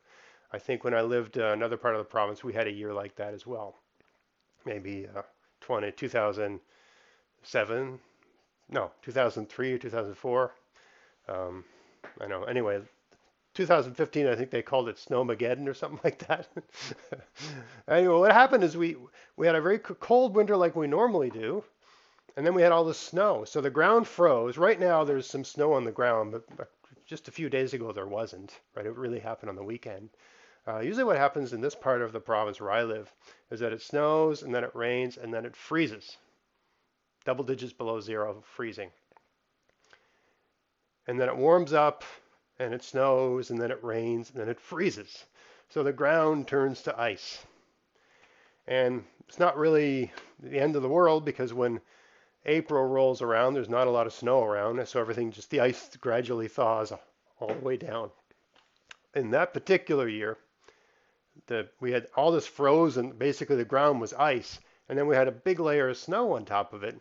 I 0.52 0.60
think 0.60 0.84
when 0.84 0.94
I 0.94 1.02
lived 1.02 1.40
uh, 1.40 1.54
another 1.54 1.78
part 1.78 1.96
of 1.96 2.00
the 2.00 2.06
province, 2.06 2.44
we 2.44 2.54
had 2.54 2.68
a 2.68 2.72
year 2.72 2.94
like 2.94 3.16
that 3.16 3.34
as 3.34 3.48
well. 3.48 3.78
Maybe 4.66 5.08
uh, 5.16 5.22
20 5.62 5.92
2007, 5.94 8.00
no 8.70 8.92
2003 9.02 9.74
or 9.74 9.78
2004. 9.78 10.52
Um, 11.30 11.64
I 12.20 12.28
know. 12.28 12.44
Anyway, 12.44 12.82
2015, 13.54 14.28
I 14.28 14.36
think 14.36 14.50
they 14.50 14.62
called 14.62 14.90
it 14.90 14.98
Snowmageddon 14.98 15.68
or 15.68 15.74
something 15.74 16.00
like 16.04 16.20
that. 16.28 16.48
anyway, 17.88 18.16
what 18.16 18.32
happened 18.32 18.64
is 18.64 18.76
we 18.76 18.98
we 19.38 19.48
had 19.48 19.56
a 19.56 19.62
very 19.62 19.80
cold 19.80 20.36
winter 20.36 20.58
like 20.58 20.76
we 20.76 20.88
normally 20.88 21.30
do, 21.30 21.64
and 22.36 22.46
then 22.46 22.54
we 22.54 22.62
had 22.62 22.72
all 22.72 22.86
the 22.86 22.94
snow. 22.94 23.46
So 23.46 23.62
the 23.62 23.70
ground 23.70 24.08
froze. 24.08 24.58
Right 24.58 24.80
now, 24.80 25.04
there's 25.04 25.28
some 25.28 25.44
snow 25.44 25.74
on 25.74 25.84
the 25.84 25.92
ground, 25.92 26.36
but 26.56 26.72
just 27.06 27.28
a 27.28 27.32
few 27.32 27.50
days 27.50 27.74
ago 27.74 27.92
there 27.92 28.08
wasn't. 28.08 28.60
Right, 28.76 28.86
it 28.86 28.96
really 28.96 29.20
happened 29.20 29.50
on 29.50 29.56
the 29.56 29.64
weekend. 29.64 30.10
Uh, 30.68 30.80
usually, 30.80 31.04
what 31.04 31.18
happens 31.18 31.54
in 31.54 31.62
this 31.62 31.76
part 31.76 32.02
of 32.02 32.12
the 32.12 32.20
province 32.20 32.62
where 32.62 32.72
I 32.72 32.84
live 32.84 33.12
is 33.50 33.60
that 33.60 33.74
it 33.74 33.82
snows 33.82 34.44
and 34.44 34.54
then 34.54 34.64
it 34.64 34.76
rains 34.76 35.18
and 35.18 35.34
then 35.34 35.46
it 35.46 35.56
freezes, 35.56 36.18
double 37.26 37.44
digits 37.44 37.74
below 37.74 38.00
zero, 38.00 38.44
freezing 38.56 38.92
and 41.08 41.20
then 41.20 41.30
it 41.30 41.36
warms 41.36 41.74
up 41.74 42.04
and 42.60 42.74
it 42.74 42.84
snows 42.84 43.50
and 43.50 43.60
then 43.60 43.72
it 43.72 43.84
rains 43.84 44.30
and 44.30 44.40
then 44.40 44.50
it 44.50 44.60
freezes. 44.60 45.26
So 45.70 45.84
the 45.84 45.94
ground 45.94 46.48
turns 46.48 46.84
to 46.84 47.00
ice. 47.00 47.44
And 48.68 49.04
it's 49.28 49.40
not 49.40 49.58
really 49.58 50.12
the 50.42 50.60
end 50.60 50.76
of 50.76 50.82
the 50.82 50.90
world 50.90 51.26
because 51.26 51.54
when 51.54 51.82
April 52.46 52.86
rolls 52.86 53.22
around, 53.22 53.54
there's 53.54 53.70
not 53.70 53.88
a 53.88 53.92
lot 53.92 54.08
of 54.08 54.14
snow 54.14 54.44
around, 54.44 54.88
so 54.88 55.00
everything 55.00 55.32
just 55.32 55.50
the 55.50 55.60
ice 55.60 55.96
gradually 55.98 56.48
thaws 56.48 56.92
all 57.40 57.54
the 57.54 57.60
way 57.66 57.78
down. 57.78 58.10
In 59.14 59.32
that 59.32 59.54
particular 59.54 60.08
year, 60.08 60.38
the, 61.48 61.70
we 61.80 61.92
had 61.92 62.08
all 62.16 62.32
this 62.32 62.48
frozen, 62.48 63.12
basically 63.12 63.56
the 63.56 63.66
ground 63.66 64.02
was 64.02 64.14
ice, 64.14 64.60
and 64.90 64.98
then 64.98 65.08
we 65.08 65.16
had 65.16 65.28
a 65.28 65.32
big 65.32 65.60
layer 65.60 65.90
of 65.90 65.98
snow 65.98 66.34
on 66.34 66.46
top 66.46 66.74
of 66.74 66.84
it. 66.84 67.00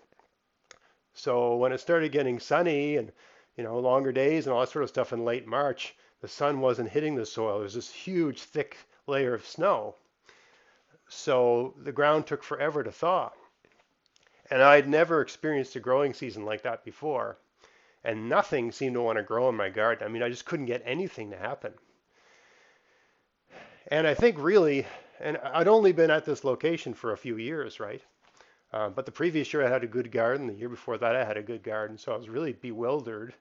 So 1.15 1.57
when 1.57 1.73
it 1.73 1.81
started 1.81 2.13
getting 2.13 2.39
sunny 2.39 2.97
and 2.97 3.13
you 3.57 3.65
know, 3.65 3.79
longer 3.79 4.13
days 4.13 4.47
and 4.47 4.55
all 4.55 4.61
that 4.61 4.71
sort 4.71 4.85
of 4.85 4.89
stuff 4.89 5.13
in 5.13 5.25
late 5.25 5.47
March, 5.47 5.95
the 6.21 6.29
sun 6.29 6.61
wasn't 6.61 6.91
hitting 6.91 7.15
the 7.15 7.27
soil. 7.27 7.59
There's 7.59 7.75
this 7.75 7.91
huge, 7.91 8.43
thick 8.43 8.77
layer 9.07 9.35
of 9.35 9.47
snow. 9.47 9.97
So 11.09 11.75
the 11.83 11.93
ground 11.93 12.27
took 12.27 12.43
forever 12.43 12.83
to 12.83 12.93
thaw. 12.93 13.33
And 14.51 14.63
I'd 14.63 14.89
never 14.89 15.21
experienced 15.21 15.77
a 15.77 15.81
growing 15.81 16.13
season 16.13 16.45
like 16.45 16.63
that 16.63 16.85
before. 16.85 17.39
And 18.03 18.29
nothing 18.29 18.73
seemed 18.73 18.95
to 18.95 19.03
want 19.03 19.19
to 19.19 19.23
grow 19.23 19.49
in 19.49 19.55
my 19.55 19.69
garden. 19.69 20.05
I 20.05 20.11
mean, 20.11 20.23
I 20.23 20.29
just 20.29 20.45
couldn't 20.45 20.67
get 20.67 20.83
anything 20.85 21.31
to 21.31 21.37
happen. 21.37 21.73
And 23.89 24.07
I 24.07 24.15
think 24.15 24.37
really, 24.39 24.87
and 25.21 25.37
I'd 25.39 25.69
only 25.69 25.93
been 25.93 26.11
at 26.11 26.25
this 26.25 26.45
location 26.45 26.95
for 26.95 27.13
a 27.13 27.17
few 27.17 27.37
years, 27.37 27.79
right? 27.79 28.03
Uh, 28.73 28.89
but 28.89 29.05
the 29.05 29.13
previous 29.13 29.53
year 29.53 29.65
I 29.65 29.71
had 29.71 29.85
a 29.85 29.89
good 29.89 30.11
garden. 30.11 30.47
The 30.47 30.55
year 30.55 30.69
before 30.69 30.99
that 30.99 31.17
I 31.17 31.25
had 31.25 31.37
a 31.37 31.43
good 31.43 31.63
garden. 31.63 31.99
So 31.99 32.13
I 32.13 32.17
was 32.17 32.29
really 32.29 32.53
bewildered. 32.53 33.35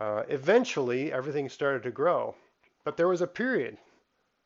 Uh, 0.00 0.22
eventually 0.28 1.12
everything 1.12 1.48
started 1.48 1.82
to 1.84 1.90
grow. 1.90 2.34
But 2.84 2.96
there 2.96 3.08
was 3.08 3.22
a 3.22 3.26
period 3.26 3.78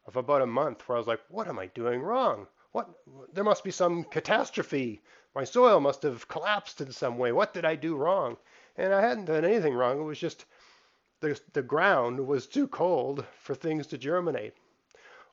of 0.06 0.16
about 0.16 0.42
a 0.42 0.47
month 0.47 0.88
where 0.88 0.97
I 0.97 1.00
was 1.00 1.06
like, 1.06 1.20
what 1.28 1.49
am 1.49 1.59
I 1.59 1.66
doing 1.66 2.00
wrong? 2.00 2.47
What? 2.73 2.88
There 3.32 3.44
must 3.44 3.64
be 3.64 3.70
some 3.70 4.04
catastrophe. 4.04 5.02
My 5.34 5.44
soil 5.44 5.80
must 5.80 6.02
have 6.02 6.26
collapsed 6.26 6.80
in 6.80 6.90
some 6.90 7.16
way. 7.16 7.30
What 7.30 7.54
did 7.54 7.64
I 7.64 7.76
do 7.76 7.94
wrong? 7.94 8.37
And 8.76 8.92
I 8.92 9.00
hadn't 9.00 9.26
done 9.26 9.44
anything 9.44 9.75
wrong. 9.75 10.00
It 10.00 10.04
was 10.04 10.18
just 10.18 10.44
the, 11.20 11.40
the 11.52 11.62
ground 11.62 12.26
was 12.26 12.46
too 12.46 12.66
cold 12.66 13.25
for 13.38 13.54
things 13.54 13.87
to 13.88 13.99
germinate. 13.99 14.54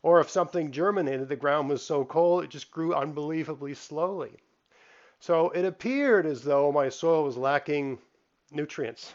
Or 0.04 0.20
if 0.20 0.30
something 0.30 0.72
germinated, 0.72 1.30
the 1.30 1.36
ground 1.36 1.70
was 1.70 1.84
so 1.84 2.06
cold 2.06 2.44
it 2.44 2.50
just 2.50 2.72
grew 2.72 2.94
unbelievably 2.94 3.74
slowly. 3.74 4.38
So 5.20 5.50
it 5.50 5.66
appeared 5.66 6.25
as 6.25 6.44
though 6.44 6.72
my 6.72 6.89
soil 6.89 7.24
was 7.24 7.38
lacking 7.38 8.00
nutrients, 8.51 9.13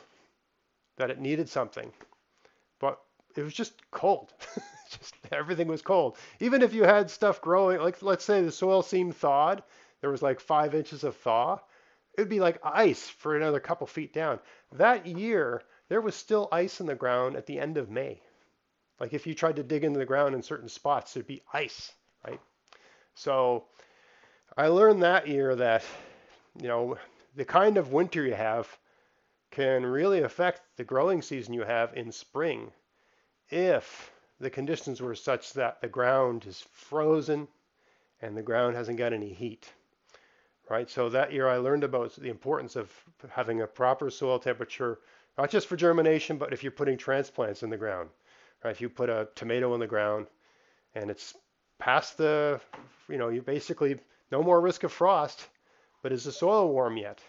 that 0.96 1.10
it 1.10 1.20
needed 1.20 1.48
something. 1.48 1.92
But 2.80 3.00
it 3.36 3.42
was 3.42 3.54
just 3.54 3.74
cold. 3.92 4.32
just 4.90 5.14
everything 5.30 5.68
was 5.68 5.82
cold. 5.82 6.18
Even 6.40 6.62
if 6.62 6.74
you 6.74 6.82
had 6.82 7.10
stuff 7.10 7.40
growing, 7.40 7.80
like 7.80 8.02
let's 8.02 8.24
say 8.24 8.42
the 8.42 8.50
soil 8.50 8.82
seemed 8.82 9.16
thawed, 9.16 9.62
there 10.02 10.10
was 10.10 10.20
like 10.20 10.40
five 10.40 10.74
inches 10.74 11.04
of 11.04 11.16
thaw, 11.16 11.58
it 12.14 12.20
would 12.20 12.28
be 12.28 12.40
like 12.40 12.60
ice 12.62 13.08
for 13.08 13.34
another 13.34 13.60
couple 13.60 13.86
feet 13.86 14.12
down. 14.12 14.38
That 14.72 15.06
year, 15.06 15.62
there 15.88 16.02
was 16.02 16.14
still 16.14 16.48
ice 16.52 16.80
in 16.80 16.86
the 16.86 16.94
ground 16.94 17.36
at 17.36 17.46
the 17.46 17.58
end 17.58 17.78
of 17.78 17.88
May. 17.88 18.20
Like 19.00 19.14
if 19.14 19.26
you 19.26 19.34
tried 19.34 19.56
to 19.56 19.62
dig 19.62 19.84
into 19.84 19.98
the 19.98 20.04
ground 20.04 20.34
in 20.34 20.42
certain 20.42 20.68
spots, 20.68 21.14
there'd 21.14 21.26
be 21.26 21.42
ice, 21.52 21.92
right? 22.26 22.40
So 23.14 23.64
I 24.56 24.66
learned 24.66 25.02
that 25.02 25.28
year 25.28 25.54
that, 25.56 25.84
you 26.60 26.68
know, 26.68 26.98
the 27.34 27.44
kind 27.44 27.78
of 27.78 27.92
winter 27.92 28.26
you 28.26 28.34
have 28.34 28.68
can 29.50 29.86
really 29.86 30.20
affect 30.20 30.62
the 30.76 30.84
growing 30.84 31.22
season 31.22 31.54
you 31.54 31.62
have 31.62 31.94
in 31.96 32.12
spring 32.12 32.72
if 33.48 34.10
the 34.40 34.50
conditions 34.50 35.00
were 35.00 35.14
such 35.14 35.52
that 35.52 35.80
the 35.80 35.88
ground 35.88 36.46
is 36.46 36.64
frozen 36.72 37.46
and 38.20 38.36
the 38.36 38.42
ground 38.42 38.76
hasn't 38.76 38.98
got 38.98 39.12
any 39.12 39.32
heat. 39.32 39.70
Right? 40.70 40.88
So 40.88 41.08
that 41.10 41.32
year 41.32 41.48
I 41.48 41.56
learned 41.56 41.84
about 41.84 42.14
the 42.16 42.30
importance 42.30 42.76
of 42.76 42.90
having 43.30 43.60
a 43.60 43.66
proper 43.66 44.10
soil 44.10 44.38
temperature, 44.38 45.00
not 45.36 45.50
just 45.50 45.66
for 45.66 45.76
germination, 45.76 46.38
but 46.38 46.52
if 46.52 46.62
you're 46.62 46.72
putting 46.72 46.96
transplants 46.96 47.62
in 47.62 47.70
the 47.70 47.76
ground. 47.76 48.08
Right? 48.64 48.70
If 48.70 48.80
you 48.80 48.88
put 48.88 49.10
a 49.10 49.28
tomato 49.34 49.74
in 49.74 49.80
the 49.80 49.86
ground 49.86 50.28
and 50.94 51.10
it's 51.10 51.34
past 51.78 52.16
the, 52.16 52.60
you 53.08 53.18
know, 53.18 53.28
you 53.28 53.42
basically 53.42 53.98
no 54.30 54.42
more 54.42 54.60
risk 54.60 54.84
of 54.84 54.92
frost, 54.92 55.46
but 56.02 56.12
is 56.12 56.24
the 56.24 56.32
soil 56.32 56.72
warm 56.72 56.96
yet? 56.96 57.20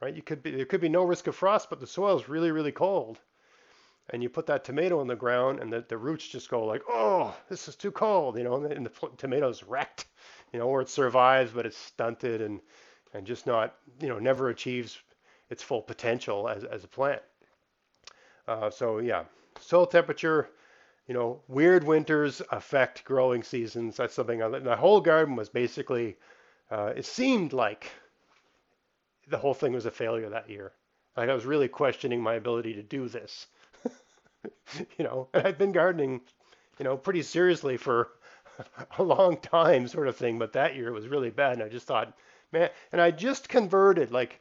Right? 0.00 0.14
You 0.14 0.22
could 0.22 0.42
be 0.42 0.50
there 0.50 0.64
could 0.64 0.80
be 0.80 0.88
no 0.88 1.04
risk 1.04 1.26
of 1.26 1.36
frost, 1.36 1.70
but 1.70 1.80
the 1.80 1.86
soil 1.86 2.18
is 2.18 2.28
really 2.28 2.52
really 2.52 2.72
cold. 2.72 3.18
And 4.10 4.22
you 4.22 4.30
put 4.30 4.46
that 4.46 4.64
tomato 4.64 5.00
in 5.02 5.06
the 5.06 5.16
ground, 5.16 5.60
and 5.60 5.70
the, 5.72 5.84
the 5.86 5.98
roots 5.98 6.26
just 6.26 6.48
go 6.48 6.64
like, 6.64 6.82
oh, 6.88 7.36
this 7.50 7.68
is 7.68 7.76
too 7.76 7.90
cold, 7.90 8.38
you 8.38 8.44
know, 8.44 8.64
and 8.64 8.86
the 8.86 9.08
tomato's 9.18 9.62
wrecked, 9.62 10.06
you 10.52 10.58
know, 10.58 10.66
or 10.66 10.80
it 10.80 10.88
survives, 10.88 11.50
but 11.52 11.66
it's 11.66 11.76
stunted 11.76 12.40
and 12.40 12.60
and 13.14 13.26
just 13.26 13.46
not, 13.46 13.74
you 14.00 14.08
know, 14.08 14.18
never 14.18 14.50
achieves 14.50 14.98
its 15.50 15.62
full 15.62 15.80
potential 15.80 16.48
as, 16.48 16.64
as 16.64 16.84
a 16.84 16.88
plant. 16.88 17.22
Uh, 18.46 18.70
so 18.70 18.98
yeah, 18.98 19.24
soil 19.60 19.86
temperature, 19.86 20.50
you 21.06 21.14
know, 21.14 21.40
weird 21.48 21.84
winters 21.84 22.42
affect 22.50 23.04
growing 23.04 23.42
seasons. 23.42 23.96
That's 23.96 24.14
something. 24.14 24.42
I, 24.42 24.48
my 24.48 24.76
whole 24.76 25.00
garden 25.00 25.36
was 25.36 25.48
basically. 25.48 26.16
Uh, 26.70 26.92
it 26.94 27.06
seemed 27.06 27.54
like 27.54 27.90
the 29.26 29.38
whole 29.38 29.54
thing 29.54 29.72
was 29.72 29.86
a 29.86 29.90
failure 29.90 30.28
that 30.28 30.50
year. 30.50 30.72
Like 31.16 31.30
I 31.30 31.34
was 31.34 31.46
really 31.46 31.68
questioning 31.68 32.22
my 32.22 32.34
ability 32.34 32.74
to 32.74 32.82
do 32.82 33.08
this. 33.08 33.46
you 34.98 35.04
know, 35.04 35.28
and 35.32 35.46
I've 35.46 35.58
been 35.58 35.72
gardening, 35.72 36.20
you 36.78 36.84
know, 36.84 36.96
pretty 36.96 37.22
seriously 37.22 37.76
for 37.76 38.08
a 38.98 39.02
long 39.02 39.36
time, 39.38 39.88
sort 39.88 40.08
of 40.08 40.16
thing. 40.16 40.38
But 40.38 40.52
that 40.52 40.76
year 40.76 40.88
it 40.88 40.92
was 40.92 41.08
really 41.08 41.30
bad, 41.30 41.54
and 41.54 41.62
I 41.62 41.68
just 41.68 41.86
thought, 41.86 42.16
man. 42.52 42.70
And 42.92 43.00
I 43.00 43.10
just 43.10 43.48
converted. 43.48 44.10
Like 44.10 44.40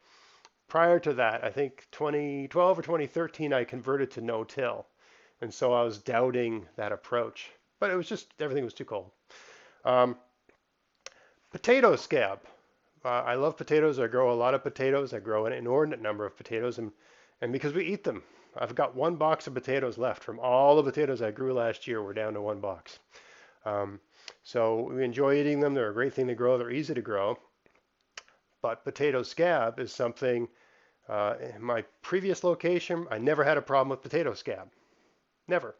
prior 0.67 0.99
to 0.99 1.13
that, 1.13 1.43
I 1.43 1.49
think 1.49 1.87
2012 1.91 2.79
or 2.79 2.81
2013, 2.81 3.53
I 3.53 3.63
converted 3.63 4.11
to 4.11 4.21
no-till. 4.21 4.85
And 5.41 5.53
so 5.53 5.73
I 5.73 5.83
was 5.83 5.99
doubting 5.99 6.65
that 6.75 6.91
approach. 6.91 7.51
But 7.79 7.91
it 7.91 7.95
was 7.95 8.09
just, 8.09 8.33
everything 8.39 8.63
was 8.63 8.73
too 8.73 8.85
cold. 8.85 9.11
Um, 9.85 10.17
potato 11.51 11.95
scab. 11.95 12.39
Uh, 13.05 13.09
I 13.09 13.35
love 13.35 13.55
potatoes. 13.55 13.99
I 13.99 14.07
grow 14.07 14.33
a 14.33 14.35
lot 14.35 14.55
of 14.55 14.63
potatoes. 14.63 15.13
I 15.13 15.19
grow 15.19 15.45
an 15.45 15.53
inordinate 15.53 16.01
number 16.01 16.25
of 16.25 16.35
potatoes. 16.35 16.79
And, 16.79 16.91
and 17.39 17.53
because 17.53 17.73
we 17.73 17.85
eat 17.85 18.03
them, 18.03 18.23
I've 18.55 18.75
got 18.75 18.95
one 18.95 19.15
box 19.15 19.47
of 19.47 19.53
potatoes 19.53 19.97
left 19.97 20.23
from 20.23 20.39
all 20.39 20.75
the 20.75 20.83
potatoes 20.83 21.21
I 21.21 21.31
grew 21.31 21.53
last 21.53 21.87
year. 21.87 22.03
We're 22.03 22.13
down 22.13 22.33
to 22.33 22.41
one 22.41 22.59
box. 22.59 22.99
Um, 23.65 23.99
so 24.43 24.91
we 24.93 25.03
enjoy 25.03 25.35
eating 25.35 25.59
them. 25.59 25.73
They're 25.73 25.89
a 25.89 25.93
great 25.93 26.13
thing 26.13 26.27
to 26.27 26.35
grow. 26.35 26.57
They're 26.57 26.71
easy 26.71 26.93
to 26.93 27.01
grow. 27.01 27.37
But 28.61 28.83
potato 28.83 29.23
scab 29.23 29.79
is 29.79 29.93
something, 29.93 30.47
uh, 31.07 31.35
in 31.55 31.61
my 31.61 31.83
previous 32.01 32.43
location, 32.43 33.07
I 33.11 33.17
never 33.17 33.43
had 33.43 33.57
a 33.57 33.61
problem 33.61 33.89
with 33.89 34.01
potato 34.01 34.33
scab. 34.33 34.69
Never. 35.47 35.75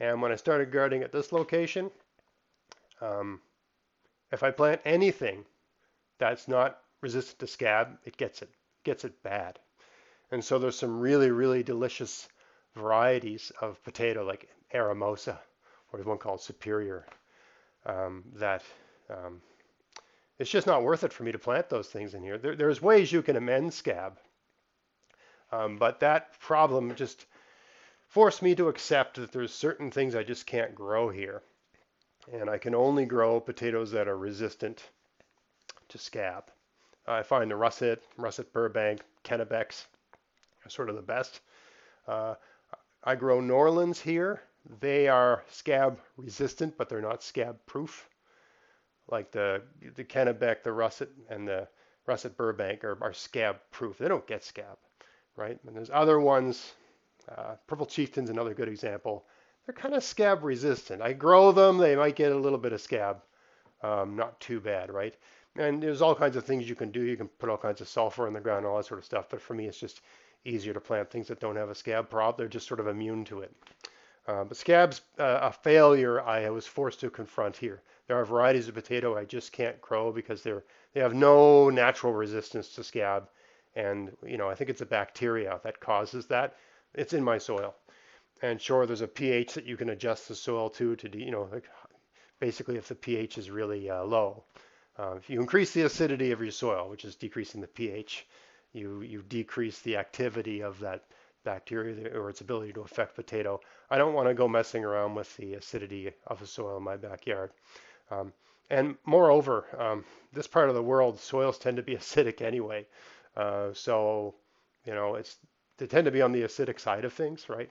And 0.00 0.20
when 0.22 0.32
I 0.32 0.36
started 0.36 0.72
gardening 0.72 1.02
at 1.02 1.12
this 1.12 1.32
location, 1.32 1.90
um, 3.00 3.40
if 4.32 4.42
I 4.42 4.50
plant 4.50 4.80
anything 4.84 5.44
that's 6.18 6.48
not 6.48 6.80
resistant 7.00 7.38
to 7.40 7.46
scab, 7.46 7.98
it 8.04 8.16
gets 8.16 8.42
it, 8.42 8.50
gets 8.84 9.04
it 9.04 9.22
bad. 9.22 9.58
And 10.30 10.44
so 10.44 10.58
there's 10.58 10.78
some 10.78 10.98
really, 10.98 11.30
really 11.30 11.62
delicious 11.62 12.28
varieties 12.74 13.52
of 13.60 13.82
potato 13.84 14.24
like 14.24 14.48
Eramosa, 14.74 15.38
or 15.92 16.00
one 16.00 16.18
called 16.18 16.40
Superior, 16.40 17.06
um, 17.86 18.24
that 18.34 18.62
um, 19.08 19.40
it's 20.38 20.50
just 20.50 20.66
not 20.66 20.82
worth 20.82 21.04
it 21.04 21.12
for 21.12 21.22
me 21.22 21.32
to 21.32 21.38
plant 21.38 21.68
those 21.68 21.88
things 21.88 22.14
in 22.14 22.22
here. 22.22 22.38
There, 22.38 22.56
there's 22.56 22.82
ways 22.82 23.12
you 23.12 23.22
can 23.22 23.36
amend 23.36 23.72
scab, 23.72 24.18
um, 25.52 25.76
but 25.76 26.00
that 26.00 26.38
problem 26.40 26.94
just 26.96 27.24
forced 28.08 28.42
me 28.42 28.54
to 28.56 28.68
accept 28.68 29.16
that 29.16 29.32
there's 29.32 29.54
certain 29.54 29.90
things 29.90 30.14
I 30.14 30.24
just 30.24 30.46
can't 30.46 30.74
grow 30.74 31.08
here. 31.08 31.42
And 32.32 32.50
I 32.50 32.58
can 32.58 32.74
only 32.74 33.06
grow 33.06 33.38
potatoes 33.38 33.92
that 33.92 34.08
are 34.08 34.18
resistant 34.18 34.82
to 35.88 35.98
scab. 35.98 36.50
I 37.06 37.22
find 37.22 37.50
the 37.50 37.56
russet, 37.56 38.02
russet 38.16 38.52
Burbank, 38.52 39.00
Kennebecs 39.22 39.86
sort 40.72 40.88
of 40.88 40.96
the 40.96 41.02
best. 41.02 41.40
Uh, 42.06 42.34
I 43.04 43.14
grow 43.14 43.40
Norlands 43.40 44.00
here. 44.00 44.42
They 44.80 45.08
are 45.08 45.44
scab 45.50 45.98
resistant, 46.16 46.76
but 46.76 46.88
they're 46.88 47.00
not 47.00 47.22
scab 47.22 47.58
proof. 47.66 48.08
Like 49.08 49.30
the 49.30 49.62
the 49.94 50.04
Kennebec, 50.04 50.64
the 50.64 50.72
russet, 50.72 51.10
and 51.30 51.46
the 51.46 51.68
russet 52.06 52.36
Burbank 52.36 52.82
are, 52.82 52.98
are 53.00 53.12
scab 53.12 53.56
proof. 53.70 53.98
They 53.98 54.08
don't 54.08 54.26
get 54.26 54.42
scab, 54.42 54.78
right? 55.36 55.58
And 55.64 55.76
there's 55.76 55.90
other 55.92 56.18
ones 56.18 56.72
uh, 57.28 57.56
Purple 57.66 57.86
Chieftain's 57.86 58.30
another 58.30 58.54
good 58.54 58.68
example. 58.68 59.26
They're 59.64 59.74
kind 59.74 59.94
of 59.94 60.04
scab 60.04 60.44
resistant. 60.44 61.02
I 61.02 61.12
grow 61.12 61.52
them, 61.52 61.78
they 61.78 61.96
might 61.96 62.16
get 62.16 62.32
a 62.32 62.36
little 62.36 62.58
bit 62.58 62.72
of 62.72 62.80
scab. 62.80 63.22
Um, 63.82 64.16
not 64.16 64.40
too 64.40 64.60
bad, 64.60 64.90
right? 64.90 65.14
And 65.56 65.82
there's 65.82 66.02
all 66.02 66.14
kinds 66.14 66.36
of 66.36 66.44
things 66.44 66.68
you 66.68 66.74
can 66.74 66.90
do. 66.90 67.02
You 67.02 67.16
can 67.16 67.28
put 67.28 67.48
all 67.48 67.56
kinds 67.56 67.80
of 67.80 67.88
sulfur 67.88 68.26
in 68.26 68.34
the 68.34 68.40
ground, 68.40 68.64
all 68.64 68.76
that 68.76 68.86
sort 68.86 68.98
of 68.98 69.04
stuff. 69.04 69.26
But 69.28 69.40
for 69.40 69.54
me, 69.54 69.66
it's 69.66 69.78
just 69.78 70.02
easier 70.46 70.72
to 70.72 70.80
plant 70.80 71.10
things 71.10 71.28
that 71.28 71.40
don't 71.40 71.56
have 71.56 71.70
a 71.70 71.74
scab 71.74 72.08
problem. 72.10 72.36
They're 72.38 72.48
just 72.48 72.68
sort 72.68 72.80
of 72.80 72.86
immune 72.86 73.24
to 73.26 73.40
it. 73.40 73.52
Uh, 74.26 74.44
but 74.44 74.56
scab's 74.56 75.00
uh, 75.18 75.38
a 75.42 75.52
failure 75.52 76.20
I 76.20 76.50
was 76.50 76.66
forced 76.66 77.00
to 77.00 77.10
confront 77.10 77.56
here. 77.56 77.82
There 78.06 78.18
are 78.18 78.24
varieties 78.24 78.68
of 78.68 78.74
potato 78.74 79.16
I 79.16 79.24
just 79.24 79.52
can't 79.52 79.80
grow 79.80 80.12
because 80.12 80.42
they're 80.42 80.64
they 80.94 81.00
have 81.00 81.14
no 81.14 81.70
natural 81.70 82.12
resistance 82.12 82.70
to 82.70 82.84
scab, 82.84 83.28
and 83.74 84.16
you 84.24 84.36
know 84.36 84.48
I 84.48 84.54
think 84.54 84.70
it's 84.70 84.80
a 84.80 84.86
bacteria 84.86 85.60
that 85.62 85.80
causes 85.80 86.26
that 86.26 86.56
it's 86.94 87.12
in 87.12 87.22
my 87.22 87.38
soil. 87.38 87.74
And 88.42 88.60
sure, 88.60 88.86
there's 88.86 89.00
a 89.00 89.08
pH 89.08 89.54
that 89.54 89.64
you 89.64 89.76
can 89.76 89.90
adjust 89.90 90.28
the 90.28 90.34
soil 90.34 90.70
to, 90.70 90.96
to 90.96 91.18
you 91.18 91.30
know, 91.30 91.48
basically 92.38 92.76
if 92.76 92.88
the 92.88 92.94
pH 92.94 93.38
is 93.38 93.50
really 93.50 93.88
uh, 93.88 94.04
low. 94.04 94.44
Uh, 94.98 95.14
if 95.16 95.30
you 95.30 95.40
increase 95.40 95.72
the 95.72 95.82
acidity 95.82 96.32
of 96.32 96.40
your 96.40 96.50
soil, 96.50 96.88
which 96.88 97.04
is 97.04 97.16
decreasing 97.16 97.60
the 97.60 97.66
pH, 97.66 98.26
you, 98.76 99.02
you 99.02 99.22
decrease 99.22 99.80
the 99.80 99.96
activity 99.96 100.60
of 100.62 100.78
that 100.80 101.04
bacteria 101.44 102.12
or 102.14 102.28
its 102.28 102.40
ability 102.42 102.72
to 102.74 102.82
affect 102.82 103.14
potato. 103.14 103.60
I 103.90 103.98
don't 103.98 104.14
want 104.14 104.28
to 104.28 104.34
go 104.34 104.48
messing 104.48 104.84
around 104.84 105.14
with 105.14 105.34
the 105.36 105.54
acidity 105.54 106.12
of 106.26 106.40
the 106.40 106.46
soil 106.46 106.76
in 106.76 106.82
my 106.82 106.96
backyard. 106.96 107.52
Um, 108.10 108.32
and 108.68 108.96
moreover, 109.06 109.64
um, 109.78 110.04
this 110.32 110.46
part 110.46 110.68
of 110.68 110.74
the 110.74 110.82
world, 110.82 111.18
soils 111.20 111.58
tend 111.58 111.76
to 111.76 111.82
be 111.82 111.94
acidic 111.96 112.42
anyway. 112.42 112.86
Uh, 113.36 113.72
so, 113.72 114.34
you 114.84 114.94
know, 114.94 115.14
it's 115.14 115.36
they 115.78 115.86
tend 115.86 116.06
to 116.06 116.10
be 116.10 116.22
on 116.22 116.32
the 116.32 116.42
acidic 116.42 116.80
side 116.80 117.04
of 117.04 117.12
things, 117.12 117.48
right? 117.48 117.70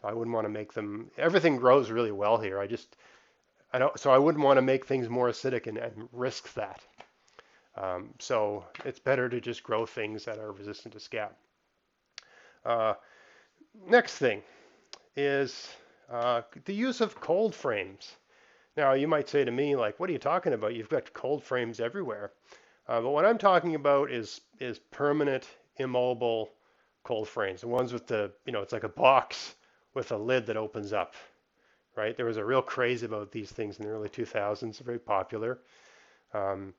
So 0.00 0.08
I 0.08 0.12
wouldn't 0.12 0.34
want 0.34 0.44
to 0.44 0.50
make 0.50 0.72
them. 0.72 1.10
Everything 1.16 1.56
grows 1.56 1.90
really 1.90 2.12
well 2.12 2.36
here. 2.38 2.58
I 2.58 2.66
just 2.66 2.96
I 3.72 3.78
don't. 3.78 3.98
So 3.98 4.10
I 4.10 4.18
wouldn't 4.18 4.44
want 4.44 4.58
to 4.58 4.62
make 4.62 4.86
things 4.86 5.08
more 5.08 5.28
acidic 5.28 5.66
and, 5.66 5.78
and 5.78 6.08
risk 6.12 6.52
that. 6.54 6.80
Um, 7.76 8.10
so 8.18 8.64
it's 8.84 8.98
better 8.98 9.28
to 9.28 9.40
just 9.40 9.62
grow 9.62 9.86
things 9.86 10.24
that 10.24 10.38
are 10.38 10.52
resistant 10.52 10.94
to 10.94 11.00
scab. 11.00 11.32
Uh, 12.64 12.94
next 13.88 14.18
thing 14.18 14.42
is 15.16 15.68
uh, 16.10 16.42
the 16.64 16.74
use 16.74 17.00
of 17.00 17.20
cold 17.20 17.54
frames. 17.54 18.16
Now 18.76 18.92
you 18.92 19.08
might 19.08 19.28
say 19.28 19.44
to 19.44 19.50
me 19.50 19.76
like, 19.76 20.00
"What 20.00 20.10
are 20.10 20.12
you 20.12 20.18
talking 20.18 20.52
about? 20.52 20.74
You've 20.74 20.88
got 20.88 21.12
cold 21.12 21.42
frames 21.44 21.80
everywhere." 21.80 22.32
Uh, 22.88 23.00
but 23.00 23.10
what 23.10 23.24
I'm 23.24 23.38
talking 23.38 23.74
about 23.74 24.10
is 24.10 24.40
is 24.60 24.78
permanent, 24.78 25.48
immobile 25.76 26.50
cold 27.04 27.28
frames, 27.28 27.60
the 27.60 27.68
ones 27.68 27.92
with 27.92 28.06
the, 28.06 28.32
you 28.46 28.52
know, 28.52 28.62
it's 28.62 28.72
like 28.72 28.84
a 28.84 28.88
box 28.88 29.54
with 29.94 30.10
a 30.12 30.16
lid 30.16 30.46
that 30.46 30.56
opens 30.56 30.92
up, 30.92 31.14
right? 31.96 32.16
There 32.16 32.26
was 32.26 32.36
a 32.38 32.44
real 32.44 32.62
craze 32.62 33.02
about 33.02 33.30
these 33.30 33.50
things 33.52 33.78
in 33.78 33.84
the 33.86 33.90
early 33.92 34.08
2000s, 34.08 34.80
very 34.80 34.98
popular. 34.98 35.60
Um, 36.32 36.74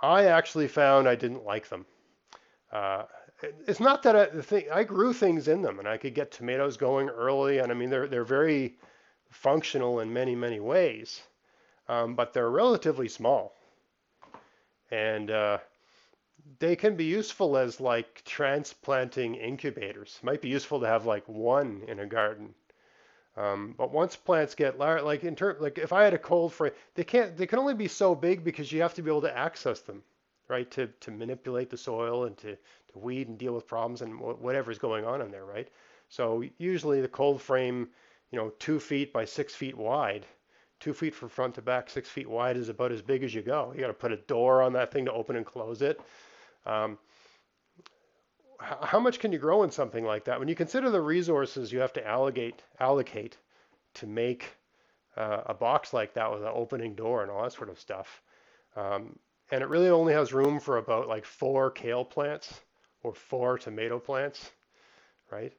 I 0.00 0.26
actually 0.26 0.68
found 0.68 1.08
I 1.08 1.14
didn't 1.14 1.44
like 1.44 1.68
them. 1.68 1.86
Uh, 2.72 3.04
it's 3.66 3.80
not 3.80 4.02
that 4.02 4.16
I, 4.16 4.26
thing, 4.26 4.64
I 4.72 4.84
grew 4.84 5.12
things 5.12 5.48
in 5.48 5.62
them 5.62 5.78
and 5.78 5.88
I 5.88 5.96
could 5.96 6.14
get 6.14 6.30
tomatoes 6.30 6.76
going 6.76 7.08
early, 7.08 7.58
and 7.58 7.70
I 7.70 7.74
mean 7.74 7.90
they're 7.90 8.08
they're 8.08 8.24
very 8.24 8.76
functional 9.30 10.00
in 10.00 10.12
many 10.12 10.34
many 10.34 10.60
ways, 10.60 11.22
um, 11.88 12.14
but 12.14 12.32
they're 12.32 12.50
relatively 12.50 13.08
small. 13.08 13.54
And 14.90 15.30
uh, 15.30 15.58
they 16.58 16.76
can 16.76 16.96
be 16.96 17.04
useful 17.04 17.56
as 17.56 17.80
like 17.80 18.22
transplanting 18.24 19.34
incubators. 19.34 20.18
Might 20.22 20.40
be 20.40 20.48
useful 20.48 20.80
to 20.80 20.86
have 20.86 21.06
like 21.06 21.28
one 21.28 21.82
in 21.88 21.98
a 22.00 22.06
garden. 22.06 22.54
Um, 23.36 23.74
but 23.76 23.92
once 23.92 24.16
plants 24.16 24.54
get 24.54 24.78
large, 24.78 25.02
like 25.02 25.22
in 25.22 25.36
term, 25.36 25.56
like 25.60 25.78
if 25.78 25.92
I 25.92 26.04
had 26.04 26.14
a 26.14 26.18
cold 26.18 26.52
frame, 26.52 26.72
they 26.94 27.04
can't. 27.04 27.36
They 27.36 27.46
can 27.46 27.58
only 27.58 27.74
be 27.74 27.88
so 27.88 28.14
big 28.14 28.42
because 28.42 28.72
you 28.72 28.80
have 28.80 28.94
to 28.94 29.02
be 29.02 29.10
able 29.10 29.22
to 29.22 29.36
access 29.36 29.80
them, 29.80 30.02
right? 30.48 30.70
To 30.72 30.86
to 30.86 31.10
manipulate 31.10 31.68
the 31.68 31.76
soil 31.76 32.24
and 32.24 32.36
to 32.38 32.56
to 32.56 32.98
weed 32.98 33.28
and 33.28 33.36
deal 33.36 33.52
with 33.52 33.66
problems 33.66 34.00
and 34.00 34.18
whatever's 34.18 34.78
going 34.78 35.04
on 35.04 35.20
in 35.20 35.30
there, 35.30 35.44
right? 35.44 35.68
So 36.08 36.44
usually 36.58 37.00
the 37.00 37.08
cold 37.08 37.42
frame, 37.42 37.88
you 38.30 38.38
know, 38.38 38.50
two 38.58 38.80
feet 38.80 39.12
by 39.12 39.24
six 39.24 39.54
feet 39.54 39.76
wide, 39.76 40.24
two 40.80 40.94
feet 40.94 41.14
from 41.14 41.28
front 41.28 41.54
to 41.56 41.62
back, 41.62 41.90
six 41.90 42.08
feet 42.08 42.28
wide 42.28 42.56
is 42.56 42.68
about 42.68 42.92
as 42.92 43.02
big 43.02 43.22
as 43.22 43.34
you 43.34 43.42
go. 43.42 43.72
You 43.74 43.80
got 43.80 43.88
to 43.88 43.92
put 43.92 44.12
a 44.12 44.16
door 44.16 44.62
on 44.62 44.72
that 44.74 44.92
thing 44.92 45.04
to 45.06 45.12
open 45.12 45.36
and 45.36 45.44
close 45.44 45.82
it. 45.82 46.00
Um, 46.64 46.98
how 48.60 49.00
much 49.00 49.18
can 49.18 49.32
you 49.32 49.38
grow 49.38 49.62
in 49.62 49.70
something 49.70 50.04
like 50.04 50.24
that? 50.24 50.38
When 50.38 50.48
you 50.48 50.54
consider 50.54 50.90
the 50.90 51.00
resources 51.00 51.72
you 51.72 51.80
have 51.80 51.92
to 51.94 52.06
allocate, 52.06 52.62
allocate 52.80 53.36
to 53.94 54.06
make 54.06 54.56
uh, 55.16 55.42
a 55.46 55.54
box 55.54 55.92
like 55.92 56.14
that 56.14 56.30
with 56.30 56.42
an 56.42 56.52
opening 56.52 56.94
door 56.94 57.22
and 57.22 57.30
all 57.30 57.42
that 57.42 57.52
sort 57.52 57.70
of 57.70 57.78
stuff, 57.78 58.22
um, 58.76 59.18
and 59.50 59.62
it 59.62 59.68
really 59.68 59.88
only 59.88 60.12
has 60.12 60.32
room 60.32 60.58
for 60.60 60.78
about 60.78 61.08
like 61.08 61.24
four 61.24 61.70
kale 61.70 62.04
plants 62.04 62.60
or 63.02 63.14
four 63.14 63.58
tomato 63.58 63.98
plants, 63.98 64.50
right? 65.30 65.52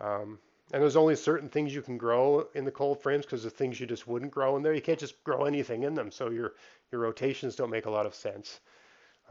Um, 0.00 0.38
and 0.72 0.82
there's 0.82 0.96
only 0.96 1.16
certain 1.16 1.48
things 1.48 1.74
you 1.74 1.82
can 1.82 1.98
grow 1.98 2.46
in 2.54 2.64
the 2.64 2.70
cold 2.70 3.02
frames 3.02 3.26
because 3.26 3.42
the 3.42 3.50
things 3.50 3.78
you 3.78 3.86
just 3.86 4.06
wouldn't 4.06 4.30
grow 4.30 4.56
in 4.56 4.62
there. 4.62 4.74
You 4.74 4.80
can't 4.80 4.98
just 4.98 5.22
grow 5.22 5.44
anything 5.44 5.82
in 5.82 5.94
them, 5.94 6.10
so 6.10 6.30
your 6.30 6.54
your 6.90 7.00
rotations 7.00 7.56
don't 7.56 7.70
make 7.70 7.86
a 7.86 7.90
lot 7.90 8.06
of 8.06 8.14
sense. 8.14 8.60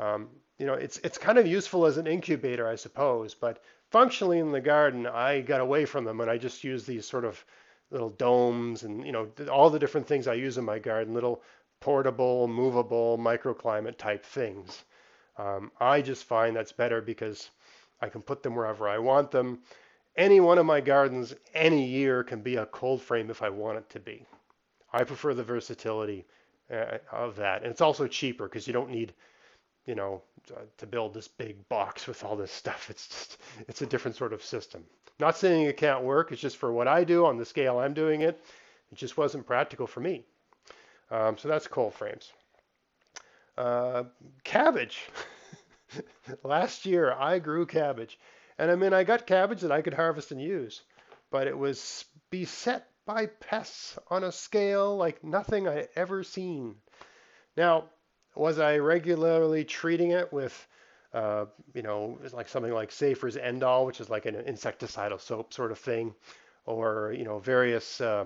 Um, 0.02 0.30
you 0.58 0.66
know, 0.66 0.74
it's 0.74 0.98
it's 1.00 1.18
kind 1.18 1.38
of 1.38 1.48
useful 1.48 1.86
as 1.86 1.98
an 1.98 2.08
incubator, 2.08 2.68
I 2.68 2.76
suppose, 2.76 3.34
but 3.34 3.64
functionally 3.92 4.40
in 4.40 4.52
the 4.52 4.62
garden, 4.62 5.08
I 5.08 5.42
got 5.42 5.62
away 5.62 5.86
from 5.86 6.04
them 6.04 6.20
and 6.22 6.30
I 6.30 6.38
just 6.38 6.64
use 6.64 6.86
these 6.86 7.06
sort 7.06 7.26
of 7.26 7.44
little 7.92 8.10
domes 8.10 8.84
and 8.84 9.06
you 9.06 9.12
know 9.12 9.28
all 9.52 9.70
the 9.70 9.80
different 9.80 10.08
things 10.08 10.28
I 10.28 10.34
use 10.34 10.58
in 10.58 10.66
my 10.66 10.80
garden, 10.80 11.14
little 11.14 11.42
portable, 11.80 12.48
movable, 12.48 13.18
microclimate 13.18 13.98
type 13.98 14.26
things. 14.26 14.84
Um, 15.38 15.72
I 15.80 16.02
just 16.02 16.26
find 16.26 16.56
that's 16.56 16.72
better 16.72 17.02
because 17.02 17.50
I 18.02 18.10
can 18.10 18.22
put 18.22 18.44
them 18.44 18.56
wherever 18.56 18.88
I 18.88 18.98
want 18.98 19.32
them. 19.32 19.60
Any 20.16 20.40
one 20.40 20.58
of 20.58 20.66
my 20.66 20.82
gardens 20.82 21.34
any 21.54 21.86
year 21.86 22.24
can 22.24 22.42
be 22.42 22.58
a 22.58 22.66
cold 22.66 23.02
frame 23.02 23.30
if 23.30 23.42
I 23.42 23.50
want 23.50 23.78
it 23.78 23.90
to 23.92 24.00
be. 24.00 24.26
I 24.92 25.04
prefer 25.04 25.34
the 25.34 25.44
versatility 25.44 26.26
uh, 26.72 26.98
of 27.12 27.38
that. 27.38 27.64
And 27.64 27.72
it's 27.72 27.82
also 27.82 28.08
cheaper 28.08 28.48
because 28.48 28.68
you 28.68 28.74
don't 28.74 28.90
need, 28.90 29.14
you 29.86 29.96
know, 29.96 30.22
to 30.78 30.86
build 30.86 31.14
this 31.14 31.28
big 31.28 31.68
box 31.70 32.08
with 32.08 32.24
all 32.24 32.36
this 32.36 32.52
stuff. 32.52 32.90
It's 32.90 33.08
just, 33.08 33.38
it's 33.68 33.82
a 33.82 33.86
different 33.86 34.18
sort 34.18 34.34
of 34.34 34.44
system. 34.44 34.84
Not 35.20 35.38
saying 35.38 35.66
it 35.66 35.78
can't 35.78 36.04
work. 36.04 36.32
It's 36.32 36.42
just 36.42 36.58
for 36.58 36.72
what 36.72 36.88
I 36.88 37.04
do 37.04 37.26
on 37.26 37.38
the 37.38 37.46
scale 37.46 37.80
I'm 37.80 37.94
doing 37.94 38.22
it. 38.22 38.44
It 38.92 38.98
just 38.98 39.18
wasn't 39.18 39.46
practical 39.46 39.88
for 39.88 40.00
me. 40.00 40.26
Um, 41.10 41.38
so 41.38 41.48
that's 41.48 41.68
cold 41.68 41.94
frames. 41.94 42.32
Uh, 43.58 44.06
cabbage. 44.44 45.00
Last 46.44 46.86
year 46.86 47.12
I 47.12 47.40
grew 47.40 47.66
cabbage. 47.66 48.18
And 48.58 48.72
I 48.72 48.76
mean, 48.76 48.94
I 48.94 49.04
got 49.04 49.28
cabbage 49.28 49.62
that 49.62 49.72
I 49.72 49.82
could 49.82 49.94
harvest 49.94 50.32
and 50.32 50.42
use, 50.42 50.82
but 51.32 51.48
it 51.48 51.58
was 51.58 52.06
beset 52.30 52.88
by 53.06 53.26
pests 53.26 53.98
on 54.10 54.24
a 54.24 54.32
scale 54.32 54.96
like 54.96 55.24
nothing 55.24 55.68
I 55.68 55.88
ever 55.96 56.24
seen. 56.24 56.76
Now, 57.58 57.86
was 58.36 58.60
I 58.60 58.78
regularly 58.78 59.66
treating 59.66 60.12
it 60.12 60.32
with, 60.32 60.68
uh, 61.14 61.46
you 61.74 61.82
know, 61.82 62.18
like 62.32 62.48
something 62.48 62.74
like 62.74 62.92
Safer's 62.92 63.36
Endall, 63.36 63.86
which 63.86 64.00
is 64.00 64.10
like 64.10 64.26
an 64.26 64.36
insecticidal 64.36 65.20
soap 65.20 65.54
sort 65.54 65.72
of 65.72 65.80
thing, 65.80 66.14
or 66.66 67.14
you 67.18 67.24
know, 67.24 67.40
various, 67.40 68.00
uh, 68.02 68.26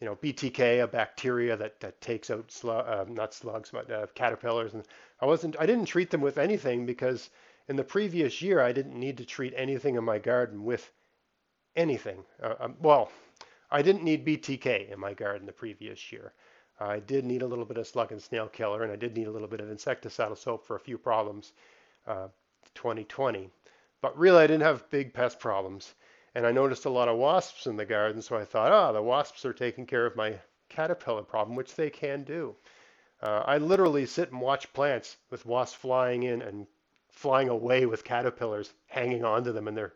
you 0.00 0.06
know, 0.06 0.16
BTK, 0.16 0.82
a 0.82 0.86
bacteria 0.86 1.56
that, 1.56 1.80
that 1.80 2.00
takes 2.00 2.30
out 2.30 2.50
slug, 2.50 2.86
uh, 2.86 3.04
not 3.08 3.34
slugs, 3.34 3.70
but 3.70 3.90
uh, 3.90 4.06
caterpillars, 4.14 4.74
and 4.74 4.84
I 5.20 5.26
wasn't, 5.26 5.56
I 5.58 5.66
didn't 5.66 5.86
treat 5.86 6.10
them 6.10 6.20
with 6.22 6.38
anything 6.38 6.86
because 6.86 7.30
in 7.68 7.76
the 7.76 7.84
previous 7.84 8.40
year 8.42 8.60
I 8.60 8.72
didn't 8.72 8.98
need 8.98 9.18
to 9.18 9.24
treat 9.24 9.52
anything 9.56 9.96
in 9.96 10.04
my 10.04 10.18
garden 10.18 10.64
with 10.64 10.90
anything. 11.76 12.24
Uh, 12.42 12.54
um, 12.60 12.76
well, 12.80 13.10
I 13.70 13.82
didn't 13.82 14.02
need 14.02 14.26
BTK 14.26 14.90
in 14.92 14.98
my 14.98 15.14
garden 15.14 15.46
the 15.46 15.52
previous 15.52 16.10
year. 16.12 16.32
I 16.80 16.98
did 16.98 17.24
need 17.24 17.42
a 17.42 17.46
little 17.46 17.66
bit 17.66 17.76
of 17.76 17.86
slug 17.86 18.10
and 18.10 18.22
snail 18.22 18.48
killer, 18.48 18.82
and 18.82 18.90
I 18.90 18.96
did 18.96 19.16
need 19.16 19.26
a 19.26 19.30
little 19.30 19.48
bit 19.48 19.60
of 19.60 19.68
insecticidal 19.68 20.38
soap 20.38 20.66
for 20.66 20.76
a 20.76 20.80
few 20.80 20.96
problems, 20.96 21.52
uh, 22.06 22.28
2020. 22.74 23.50
But 24.00 24.16
really, 24.16 24.42
I 24.42 24.46
didn't 24.46 24.62
have 24.62 24.88
big 24.88 25.12
pest 25.12 25.38
problems. 25.38 25.94
And 26.34 26.46
I 26.46 26.52
noticed 26.52 26.84
a 26.84 26.90
lot 26.90 27.08
of 27.08 27.18
wasps 27.18 27.66
in 27.66 27.76
the 27.76 27.84
garden, 27.84 28.22
so 28.22 28.36
I 28.36 28.44
thought, 28.44 28.72
oh, 28.72 28.92
the 28.92 29.02
wasps 29.02 29.44
are 29.44 29.52
taking 29.52 29.84
care 29.84 30.06
of 30.06 30.16
my 30.16 30.38
caterpillar 30.68 31.22
problem, 31.22 31.56
which 31.56 31.74
they 31.74 31.90
can 31.90 32.22
do. 32.22 32.54
Uh, 33.20 33.42
I 33.44 33.58
literally 33.58 34.06
sit 34.06 34.30
and 34.30 34.40
watch 34.40 34.72
plants 34.72 35.16
with 35.28 35.44
wasps 35.44 35.76
flying 35.76 36.22
in 36.22 36.40
and 36.40 36.66
flying 37.10 37.48
away 37.48 37.84
with 37.84 38.04
caterpillars 38.04 38.72
hanging 38.86 39.24
onto 39.24 39.52
them 39.52 39.68
in 39.68 39.74
their 39.74 39.92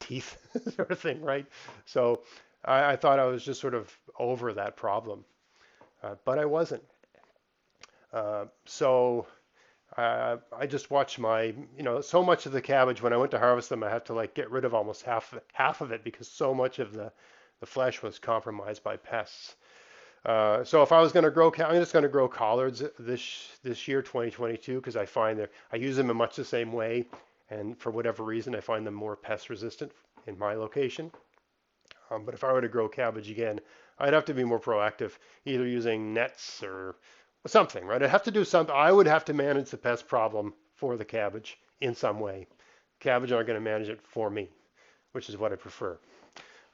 teeth, 0.00 0.38
sort 0.76 0.90
of 0.90 0.98
thing, 0.98 1.20
right? 1.20 1.46
So 1.84 2.22
I, 2.64 2.92
I 2.92 2.96
thought 2.96 3.18
I 3.18 3.26
was 3.26 3.44
just 3.44 3.60
sort 3.60 3.74
of 3.74 3.94
over 4.18 4.52
that 4.54 4.76
problem, 4.76 5.24
uh, 6.02 6.14
but 6.24 6.38
I 6.38 6.44
wasn't. 6.44 6.82
Uh, 8.12 8.46
so 8.66 9.26
uh, 9.96 10.36
I 10.56 10.66
just 10.66 10.90
watched 10.90 11.18
my, 11.18 11.54
you 11.76 11.82
know, 11.82 12.00
so 12.00 12.22
much 12.22 12.46
of 12.46 12.52
the 12.52 12.60
cabbage 12.60 13.02
when 13.02 13.12
I 13.12 13.16
went 13.16 13.30
to 13.32 13.38
harvest 13.38 13.68
them, 13.68 13.82
I 13.82 13.90
had 13.90 14.06
to 14.06 14.14
like 14.14 14.34
get 14.34 14.50
rid 14.50 14.64
of 14.64 14.74
almost 14.74 15.02
half 15.02 15.34
half 15.52 15.80
of 15.80 15.92
it 15.92 16.04
because 16.04 16.28
so 16.28 16.54
much 16.54 16.78
of 16.78 16.92
the 16.92 17.12
the 17.60 17.66
flesh 17.66 18.02
was 18.02 18.18
compromised 18.18 18.82
by 18.82 18.96
pests. 18.96 19.54
Uh, 20.24 20.62
so 20.64 20.82
if 20.82 20.92
I 20.92 21.00
was 21.00 21.12
going 21.12 21.24
to 21.24 21.30
grow, 21.30 21.52
I'm 21.58 21.74
just 21.80 21.92
going 21.92 22.04
to 22.04 22.08
grow 22.08 22.28
collards 22.28 22.82
this 22.98 23.48
this 23.62 23.88
year, 23.88 24.02
2022, 24.02 24.76
because 24.76 24.96
I 24.96 25.04
find 25.06 25.38
that 25.38 25.50
I 25.72 25.76
use 25.76 25.96
them 25.96 26.10
in 26.10 26.16
much 26.16 26.36
the 26.36 26.44
same 26.44 26.72
way, 26.72 27.06
and 27.50 27.76
for 27.78 27.90
whatever 27.90 28.22
reason, 28.22 28.54
I 28.54 28.60
find 28.60 28.86
them 28.86 28.94
more 28.94 29.16
pest 29.16 29.50
resistant 29.50 29.92
in 30.26 30.38
my 30.38 30.54
location. 30.54 31.10
Um, 32.10 32.24
but 32.24 32.34
if 32.34 32.44
I 32.44 32.52
were 32.52 32.60
to 32.60 32.68
grow 32.68 32.88
cabbage 32.88 33.30
again, 33.30 33.60
I'd 33.98 34.12
have 34.12 34.24
to 34.26 34.34
be 34.34 34.44
more 34.44 34.60
proactive, 34.60 35.12
either 35.44 35.66
using 35.66 36.14
nets 36.14 36.62
or 36.62 36.96
something, 37.46 37.84
right? 37.84 38.02
I'd 38.02 38.10
have 38.10 38.24
to 38.24 38.30
do 38.30 38.44
something. 38.44 38.74
I 38.74 38.92
would 38.92 39.06
have 39.06 39.24
to 39.26 39.34
manage 39.34 39.70
the 39.70 39.76
pest 39.76 40.08
problem 40.08 40.54
for 40.76 40.96
the 40.96 41.04
cabbage 41.04 41.58
in 41.80 41.94
some 41.94 42.20
way. 42.20 42.46
Cabbage 43.00 43.32
aren't 43.32 43.46
going 43.46 43.58
to 43.58 43.64
manage 43.64 43.88
it 43.88 44.00
for 44.02 44.30
me, 44.30 44.48
which 45.12 45.28
is 45.28 45.36
what 45.36 45.52
I 45.52 45.56
prefer. 45.56 45.98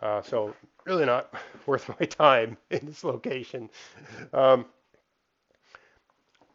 Uh, 0.01 0.23
so 0.23 0.55
really 0.85 1.05
not 1.05 1.33
worth 1.67 1.89
my 2.01 2.07
time 2.07 2.57
in 2.71 2.87
this 2.87 3.05
location. 3.05 3.71
Um, 4.33 4.67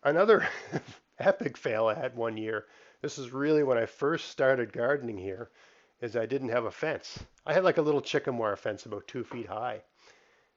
another 0.04 0.48
epic 1.20 1.58
fail 1.58 1.88
I 1.88 1.96
had 1.96 2.16
one 2.16 2.38
year. 2.38 2.66
This 3.02 3.18
is 3.18 3.32
really 3.32 3.64
when 3.64 3.78
I 3.78 3.86
first 3.86 4.30
started 4.30 4.72
gardening 4.72 5.18
here 5.18 5.50
is 6.02 6.16
I 6.16 6.26
didn't 6.26 6.50
have 6.50 6.66
a 6.66 6.72
fence. 6.72 7.20
I 7.46 7.54
had 7.54 7.64
like 7.64 7.78
a 7.78 7.82
little 7.82 8.02
chicken 8.02 8.38
wire 8.38 8.56
fence 8.56 8.86
about 8.86 9.08
two 9.08 9.24
feet 9.24 9.48
high. 9.48 9.82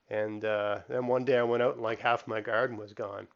And 0.09 0.45
uh, 0.45 0.81
then 0.89 1.07
one 1.07 1.25
day 1.25 1.39
I 1.39 1.43
went 1.43 1.63
out 1.63 1.75
and 1.75 1.83
like 1.83 2.01
half 2.01 2.29
my 2.29 2.41
garden 2.41 2.77
was 2.77 2.93
gone. 2.93 3.27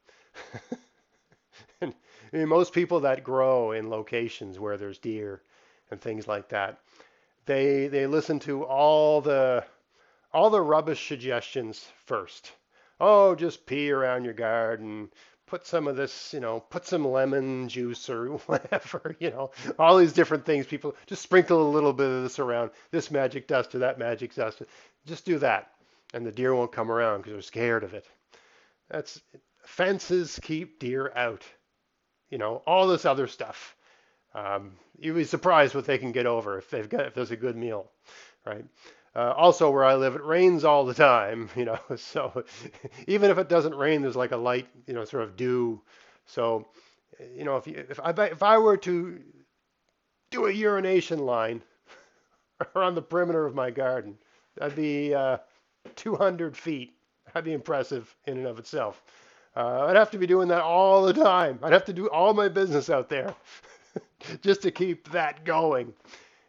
and 1.81 1.95
I 2.33 2.37
mean, 2.37 2.49
most 2.49 2.73
people 2.73 3.01
that 3.01 3.25
grow 3.25 3.73
in 3.73 3.91
locations 3.91 4.59
where 4.59 4.77
there's 4.77 4.99
deer 4.99 5.43
and 5.91 6.01
things 6.01 6.29
like 6.29 6.49
that, 6.51 6.79
they 7.47 7.89
they 7.89 8.07
listen 8.07 8.39
to 8.41 8.65
all 8.65 9.21
the 9.21 9.65
all 10.33 10.51
the 10.51 10.61
rubbish 10.61 11.09
suggestions 11.09 11.89
first. 12.05 12.53
Oh, 13.01 13.35
just 13.35 13.67
pee 13.67 13.91
around 13.91 14.25
your 14.25 14.35
garden 14.35 15.11
put 15.51 15.67
some 15.67 15.89
of 15.89 15.97
this, 15.97 16.33
you 16.33 16.39
know, 16.39 16.61
put 16.61 16.87
some 16.87 17.05
lemon 17.05 17.69
juice 17.69 18.09
or 18.09 18.27
whatever, 18.47 19.17
you 19.19 19.31
know, 19.31 19.51
all 19.79 19.99
these 19.99 20.13
different 20.13 20.47
things. 20.47 20.65
People 20.65 20.95
just 21.07 21.23
sprinkle 21.23 21.69
a 21.69 21.75
little 21.75 21.93
bit 21.93 22.09
of 22.09 22.23
this 22.23 22.39
around, 22.39 22.71
this 22.93 23.11
magic 23.11 23.49
dust 23.49 23.75
or 23.75 23.81
that 23.81 23.99
magic 23.99 24.33
dust. 24.35 24.63
Just 25.07 25.25
do 25.25 25.39
that, 25.41 25.73
and 26.13 26.27
the 26.27 26.33
deer 26.33 26.55
won't 26.55 26.73
come 26.73 26.91
around 26.91 27.19
because 27.19 27.33
they're 27.33 27.43
scared 27.43 27.85
of 27.85 27.95
it. 27.95 28.07
That's 28.91 29.21
fences 29.65 30.39
keep 30.43 30.79
deer 30.79 31.13
out. 31.15 31.45
You 32.31 32.39
know, 32.39 32.63
all 32.67 32.87
this 32.87 33.05
other 33.05 33.27
stuff. 33.27 33.77
Um, 34.35 34.73
you'd 34.99 35.17
be 35.17 35.25
surprised 35.25 35.75
what 35.75 35.87
they 35.87 35.99
can 35.99 36.13
get 36.13 36.27
over 36.27 36.59
if 36.59 36.71
they've 36.71 36.89
got 36.89 37.07
if 37.07 37.15
there's 37.15 37.33
a 37.33 37.37
good 37.37 37.57
meal, 37.57 37.91
right? 38.47 38.65
Uh, 39.15 39.33
also, 39.37 39.71
where 39.71 39.85
I 39.85 39.97
live, 39.97 40.15
it 40.15 40.23
rains 40.25 40.65
all 40.65 40.85
the 40.85 40.95
time, 40.95 41.51
you 41.57 41.65
know. 41.65 41.79
So 41.97 42.45
even 43.09 43.31
if 43.31 43.39
it 43.39 43.49
doesn't 43.49 43.75
rain, 43.75 44.03
there's 44.03 44.17
like 44.17 44.33
a 44.33 44.37
light, 44.37 44.69
you 44.87 44.95
know, 44.95 45.05
sort 45.05 45.25
of 45.25 45.37
dew. 45.37 45.83
So, 46.27 46.69
you 47.35 47.45
know, 47.45 47.57
if 47.57 47.67
you, 47.67 47.85
if 47.89 47.99
I 48.01 48.11
if 48.27 48.43
I 48.43 48.59
were 48.59 48.77
to 48.79 49.21
do 50.31 50.47
a 50.47 50.53
urination 50.53 51.19
line 51.19 51.63
around 52.77 52.95
the 52.95 53.03
perimeter 53.03 53.47
of 53.47 53.55
my 53.55 53.71
garden, 53.71 54.17
that'd 54.57 54.77
be 54.77 55.13
uh, 55.13 55.39
200 55.97 56.57
feet. 56.57 56.95
That'd 57.27 57.45
be 57.45 57.53
impressive 57.53 58.15
in 58.27 58.39
and 58.39 58.47
of 58.47 58.59
itself. 58.59 59.03
Uh, 59.57 59.87
I'd 59.87 59.97
have 59.97 60.11
to 60.13 60.19
be 60.19 60.27
doing 60.27 60.49
that 60.49 60.63
all 60.63 61.03
the 61.03 61.13
time. 61.13 61.59
I'd 61.63 61.73
have 61.73 61.85
to 61.87 61.93
do 61.93 62.09
all 62.09 62.35
my 62.35 62.49
business 62.49 62.89
out 62.89 63.09
there 63.09 63.35
just 64.43 64.63
to 64.63 64.71
keep 64.71 65.11
that 65.11 65.45
going. 65.45 65.93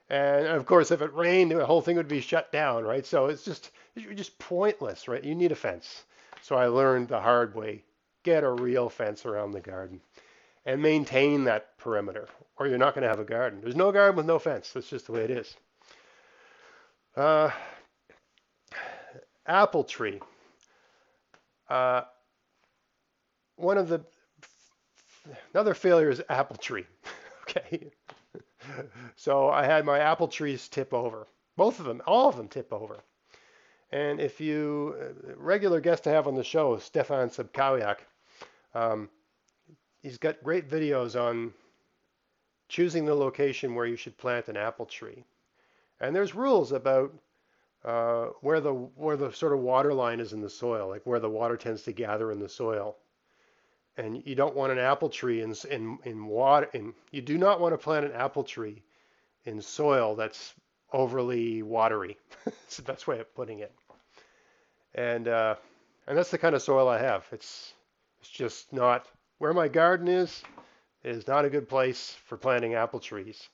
And 0.09 0.47
of 0.47 0.65
course, 0.65 0.91
if 0.91 1.01
it 1.01 1.13
rained, 1.13 1.51
the 1.51 1.65
whole 1.65 1.81
thing 1.81 1.95
would 1.97 2.07
be 2.07 2.21
shut 2.21 2.51
down, 2.51 2.83
right? 2.83 3.05
So 3.05 3.27
it's 3.27 3.43
just 3.43 3.71
it's 3.95 4.05
just 4.17 4.37
pointless, 4.39 5.07
right? 5.07 5.23
You 5.23 5.35
need 5.35 5.51
a 5.51 5.55
fence. 5.55 6.03
So 6.41 6.55
I 6.55 6.67
learned 6.67 7.07
the 7.07 7.19
hard 7.19 7.55
way: 7.55 7.83
get 8.23 8.43
a 8.43 8.51
real 8.51 8.89
fence 8.89 9.25
around 9.25 9.51
the 9.51 9.61
garden, 9.61 10.01
and 10.65 10.81
maintain 10.81 11.45
that 11.45 11.77
perimeter, 11.77 12.27
or 12.57 12.67
you're 12.67 12.77
not 12.77 12.93
going 12.93 13.03
to 13.03 13.09
have 13.09 13.19
a 13.19 13.25
garden. 13.25 13.61
There's 13.61 13.75
no 13.75 13.91
garden 13.91 14.17
with 14.17 14.25
no 14.25 14.37
fence. 14.37 14.71
That's 14.73 14.89
just 14.89 15.07
the 15.07 15.13
way 15.13 15.23
it 15.23 15.31
is. 15.31 15.55
Uh, 17.15 17.49
apple 19.45 19.83
tree. 19.83 20.19
Uh, 21.69 22.01
one 23.55 23.77
of 23.77 23.87
the 23.87 24.01
another 25.53 25.73
failure 25.73 26.09
is 26.09 26.21
apple 26.29 26.57
tree. 26.57 26.85
okay 27.43 27.91
so 29.15 29.49
I 29.49 29.65
had 29.65 29.85
my 29.85 29.99
apple 29.99 30.27
trees 30.27 30.67
tip 30.67 30.93
over. 30.93 31.27
Both 31.57 31.79
of 31.79 31.85
them, 31.85 32.01
all 32.07 32.29
of 32.29 32.37
them 32.37 32.47
tip 32.47 32.71
over. 32.71 32.99
And 33.91 34.19
if 34.19 34.39
you, 34.39 34.95
uh, 34.99 35.35
regular 35.35 35.81
guest 35.81 36.05
to 36.05 36.09
have 36.09 36.27
on 36.27 36.35
the 36.35 36.43
show, 36.43 36.77
Stefan 36.77 37.29
Sobkowiak, 37.29 37.97
um, 38.73 39.09
he's 40.01 40.17
got 40.17 40.43
great 40.43 40.69
videos 40.69 41.19
on 41.19 41.53
choosing 42.69 43.05
the 43.05 43.15
location 43.15 43.75
where 43.75 43.85
you 43.85 43.97
should 43.97 44.17
plant 44.17 44.47
an 44.47 44.55
apple 44.55 44.85
tree. 44.85 45.25
And 45.99 46.15
there's 46.15 46.33
rules 46.33 46.71
about 46.71 47.13
uh, 47.85 48.27
where 48.41 48.61
the 48.61 48.73
where 48.73 49.17
the 49.17 49.31
sort 49.33 49.53
of 49.53 49.59
water 49.59 49.93
line 49.93 50.19
is 50.19 50.33
in 50.33 50.41
the 50.41 50.49
soil, 50.49 50.89
like 50.89 51.05
where 51.05 51.19
the 51.19 51.29
water 51.29 51.57
tends 51.57 51.83
to 51.83 51.93
gather 51.93 52.31
in 52.31 52.39
the 52.39 52.49
soil. 52.49 52.97
and 53.97 54.23
you 54.25 54.35
don't 54.35 54.55
want 54.55 54.71
an 54.71 54.79
apple 54.79 55.09
tree 55.09 55.41
in 55.41 55.53
in 55.69 55.99
in 56.05 56.25
water. 56.25 56.69
In 56.73 56.93
you 57.11 57.21
do 57.21 57.37
not 57.37 57.59
want 57.59 57.73
to 57.73 57.77
plant 57.77 58.05
an 58.05 58.13
apple 58.13 58.43
tree 58.43 58.83
in 59.45 59.61
soil 59.61 60.15
that's 60.15 60.53
overly 60.93 61.63
watery. 61.63 62.17
it's 62.47 62.77
the 62.77 62.83
best 62.83 63.07
way 63.07 63.19
of 63.19 63.33
putting 63.35 63.59
it. 63.59 63.73
And 64.95 65.27
uh, 65.27 65.55
and 66.07 66.17
that's 66.17 66.31
the 66.31 66.37
kind 66.37 66.55
of 66.55 66.61
soil 66.61 66.87
I 66.89 66.99
have. 66.99 67.25
It's 67.31 67.73
it's 68.21 68.29
just 68.29 68.73
not 68.73 69.07
where 69.39 69.53
my 69.53 69.67
garden 69.67 70.07
is. 70.07 70.43
Is 71.03 71.27
not 71.27 71.45
a 71.45 71.49
good 71.49 71.69
place 71.69 72.15
for 72.25 72.37
planting 72.37 72.75
apple 72.75 72.99
trees. 72.99 73.49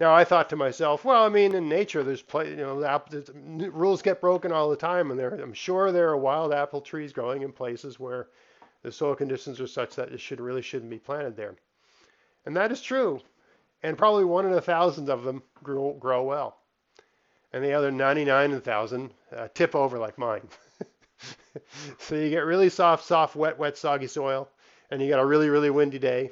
Now 0.00 0.14
I 0.14 0.24
thought 0.24 0.48
to 0.48 0.56
myself, 0.56 1.04
well, 1.04 1.24
I 1.24 1.28
mean, 1.28 1.54
in 1.54 1.68
nature, 1.68 2.02
there's 2.02 2.22
play, 2.22 2.48
you 2.48 2.56
know, 2.56 2.82
apple, 2.82 3.22
rules 3.34 4.00
get 4.00 4.22
broken 4.22 4.50
all 4.50 4.70
the 4.70 4.76
time, 4.76 5.10
and 5.10 5.20
there, 5.20 5.34
I'm 5.34 5.52
sure 5.52 5.92
there 5.92 6.08
are 6.08 6.16
wild 6.16 6.54
apple 6.54 6.80
trees 6.80 7.12
growing 7.12 7.42
in 7.42 7.52
places 7.52 8.00
where 8.00 8.28
the 8.82 8.90
soil 8.90 9.14
conditions 9.14 9.60
are 9.60 9.66
such 9.66 9.96
that 9.96 10.10
it 10.10 10.18
should 10.18 10.40
really 10.40 10.62
shouldn't 10.62 10.90
be 10.90 10.98
planted 10.98 11.36
there. 11.36 11.54
And 12.46 12.56
that 12.56 12.72
is 12.72 12.80
true. 12.80 13.20
And 13.82 13.98
probably 13.98 14.24
one 14.24 14.46
in 14.46 14.54
a 14.54 14.60
thousand 14.60 15.10
of 15.10 15.22
them 15.22 15.42
grow, 15.62 15.92
grow 15.92 16.22
well. 16.22 16.56
And 17.52 17.62
the 17.62 17.74
other 17.74 17.90
99,000 17.90 19.12
uh, 19.36 19.48
tip 19.52 19.74
over 19.74 19.98
like 19.98 20.16
mine. 20.16 20.48
so 21.98 22.14
you 22.14 22.30
get 22.30 22.46
really 22.46 22.70
soft, 22.70 23.04
soft, 23.04 23.36
wet, 23.36 23.58
wet, 23.58 23.76
soggy 23.76 24.06
soil, 24.06 24.48
and 24.90 25.02
you 25.02 25.10
got 25.10 25.20
a 25.20 25.26
really, 25.26 25.50
really 25.50 25.68
windy 25.68 25.98
day, 25.98 26.30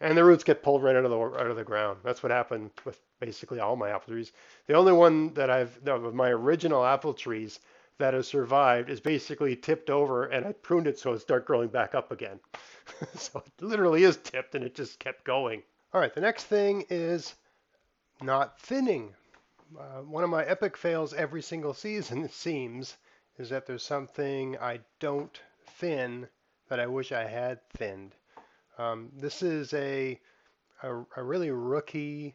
and 0.00 0.16
the 0.16 0.24
roots 0.24 0.44
get 0.44 0.62
pulled 0.62 0.82
right 0.82 0.96
out 0.96 1.04
of 1.04 1.10
the 1.10 1.18
out 1.18 1.50
of 1.50 1.56
the 1.56 1.64
ground. 1.64 1.98
That's 2.02 2.22
what 2.22 2.32
happened 2.32 2.70
with 2.84 3.00
basically 3.20 3.60
all 3.60 3.76
my 3.76 3.90
apple 3.90 4.12
trees. 4.12 4.32
The 4.66 4.74
only 4.74 4.92
one 4.92 5.34
that 5.34 5.50
I've 5.50 5.78
of 5.86 6.14
my 6.14 6.30
original 6.30 6.84
apple 6.84 7.14
trees 7.14 7.60
that 7.98 8.14
has 8.14 8.26
survived 8.26 8.90
is 8.90 9.00
basically 9.00 9.54
tipped 9.56 9.88
over 9.88 10.24
and 10.26 10.44
I 10.44 10.52
pruned 10.52 10.86
it 10.86 10.98
so 10.98 11.12
it 11.12 11.20
start 11.20 11.46
growing 11.46 11.68
back 11.68 11.94
up 11.94 12.10
again. 12.10 12.40
so 13.14 13.42
it 13.46 13.64
literally 13.64 14.04
is 14.04 14.16
tipped 14.16 14.54
and 14.54 14.64
it 14.64 14.74
just 14.74 14.98
kept 14.98 15.24
going. 15.24 15.62
All 15.92 16.00
right, 16.00 16.12
the 16.12 16.20
next 16.20 16.44
thing 16.44 16.84
is 16.90 17.34
not 18.20 18.60
thinning. 18.60 19.14
Uh, 19.78 20.02
one 20.02 20.24
of 20.24 20.30
my 20.30 20.44
epic 20.44 20.76
fails 20.76 21.14
every 21.14 21.42
single 21.42 21.74
season, 21.74 22.24
it 22.24 22.32
seems, 22.32 22.96
is 23.38 23.48
that 23.50 23.66
there's 23.66 23.82
something 23.82 24.58
I 24.58 24.80
don't 24.98 25.40
thin 25.64 26.28
that 26.68 26.80
I 26.80 26.86
wish 26.86 27.12
I 27.12 27.24
had 27.24 27.60
thinned. 27.70 28.14
Um, 28.78 29.10
this 29.16 29.42
is 29.42 29.72
a, 29.74 30.18
a, 30.82 31.04
a 31.16 31.22
really 31.22 31.50
rookie 31.50 32.34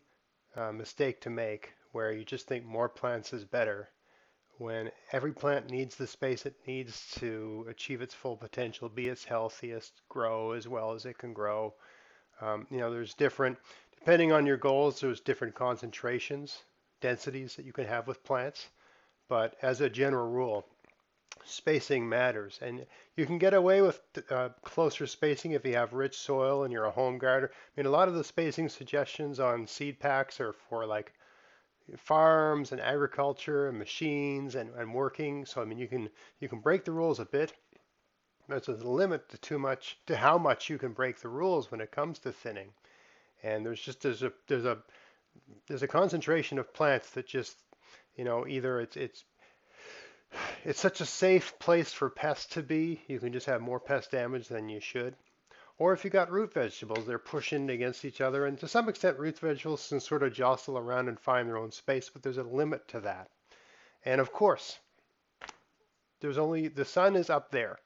uh, 0.55 0.71
mistake 0.71 1.21
to 1.21 1.29
make 1.29 1.73
where 1.91 2.11
you 2.11 2.23
just 2.23 2.47
think 2.47 2.65
more 2.65 2.89
plants 2.89 3.33
is 3.33 3.43
better 3.43 3.89
when 4.57 4.91
every 5.13 5.31
plant 5.31 5.69
needs 5.69 5.95
the 5.95 6.05
space 6.05 6.45
it 6.45 6.55
needs 6.67 7.09
to 7.11 7.65
achieve 7.69 8.01
its 8.01 8.13
full 8.13 8.35
potential, 8.35 8.89
be 8.89 9.07
its 9.07 9.23
healthiest, 9.23 10.01
grow 10.09 10.51
as 10.51 10.67
well 10.67 10.91
as 10.91 11.05
it 11.05 11.17
can 11.17 11.33
grow. 11.33 11.73
Um, 12.41 12.67
you 12.69 12.77
know, 12.77 12.91
there's 12.91 13.13
different, 13.13 13.57
depending 13.97 14.33
on 14.33 14.45
your 14.45 14.57
goals, 14.57 14.99
there's 14.99 15.21
different 15.21 15.55
concentrations, 15.55 16.63
densities 16.99 17.55
that 17.55 17.65
you 17.65 17.71
can 17.71 17.85
have 17.85 18.05
with 18.07 18.23
plants. 18.23 18.67
But 19.29 19.55
as 19.61 19.79
a 19.79 19.89
general 19.89 20.29
rule, 20.29 20.65
spacing 21.45 22.07
matters. 22.07 22.59
And 22.61 22.85
you 23.15 23.25
can 23.25 23.37
get 23.37 23.53
away 23.53 23.81
with 23.81 24.01
uh, 24.29 24.49
closer 24.63 25.07
spacing 25.07 25.51
if 25.51 25.65
you 25.65 25.73
have 25.75 25.93
rich 25.93 26.17
soil 26.17 26.63
and 26.63 26.71
you're 26.71 26.85
a 26.85 26.91
home 26.91 27.17
gardener. 27.17 27.51
I 27.53 27.79
mean, 27.79 27.85
a 27.85 27.91
lot 27.91 28.07
of 28.07 28.15
the 28.15 28.23
spacing 28.23 28.69
suggestions 28.69 29.39
on 29.39 29.67
seed 29.67 29.99
packs 29.99 30.39
are 30.39 30.53
for 30.53 30.85
like 30.85 31.13
farms 31.97 32.71
and 32.71 32.81
agriculture 32.81 33.67
and 33.67 33.77
machines 33.77 34.55
and, 34.55 34.69
and 34.75 34.93
working. 34.93 35.45
So 35.45 35.61
I 35.61 35.65
mean, 35.65 35.77
you 35.77 35.87
can 35.87 36.09
you 36.39 36.47
can 36.47 36.59
break 36.59 36.85
the 36.85 36.91
rules 36.91 37.19
a 37.19 37.25
bit. 37.25 37.53
There's 38.47 38.67
a 38.67 38.73
limit 38.73 39.29
to 39.29 39.37
too 39.37 39.59
much 39.59 39.99
to 40.07 40.17
how 40.17 40.37
much 40.37 40.69
you 40.69 40.77
can 40.77 40.93
break 40.93 41.19
the 41.19 41.29
rules 41.29 41.69
when 41.69 41.81
it 41.81 41.91
comes 41.91 42.19
to 42.19 42.31
thinning. 42.31 42.73
And 43.43 43.65
there's 43.65 43.81
just 43.81 44.01
there's 44.01 44.23
a 44.23 44.31
there's 44.47 44.65
a 44.65 44.79
there's 45.67 45.83
a 45.83 45.87
concentration 45.87 46.59
of 46.59 46.73
plants 46.73 47.11
that 47.11 47.27
just 47.27 47.57
you 48.15 48.23
know 48.23 48.47
either 48.47 48.81
it's 48.81 48.97
it's 48.97 49.23
it's 50.63 50.79
such 50.79 51.01
a 51.01 51.05
safe 51.05 51.57
place 51.59 51.91
for 51.91 52.09
pests 52.09 52.53
to 52.53 52.63
be. 52.63 53.01
You 53.07 53.19
can 53.19 53.33
just 53.33 53.47
have 53.47 53.61
more 53.61 53.79
pest 53.79 54.11
damage 54.11 54.47
than 54.47 54.69
you 54.69 54.79
should. 54.79 55.15
Or 55.77 55.93
if 55.93 56.03
you 56.03 56.09
got 56.09 56.31
root 56.31 56.53
vegetables, 56.53 57.05
they're 57.05 57.17
pushing 57.17 57.69
against 57.69 58.03
each 58.03 58.19
other. 58.19 58.45
And 58.45 58.59
to 58.59 58.67
some 58.67 58.89
extent, 58.89 59.17
root 59.17 59.39
vegetables 59.39 59.87
can 59.87 60.01
sort 60.01 60.23
of 60.23 60.33
jostle 60.33 60.77
around 60.77 61.07
and 61.07 61.19
find 61.19 61.47
their 61.47 61.57
own 61.57 61.71
space, 61.71 62.09
but 62.09 62.21
there's 62.21 62.37
a 62.37 62.43
limit 62.43 62.87
to 62.89 62.99
that. 63.01 63.29
And 64.03 64.19
of 64.19 64.31
course, 64.31 64.77
there's 66.19 66.37
only 66.37 66.67
the 66.67 66.85
sun 66.85 67.15
is 67.15 67.29
up 67.29 67.51
there 67.51 67.79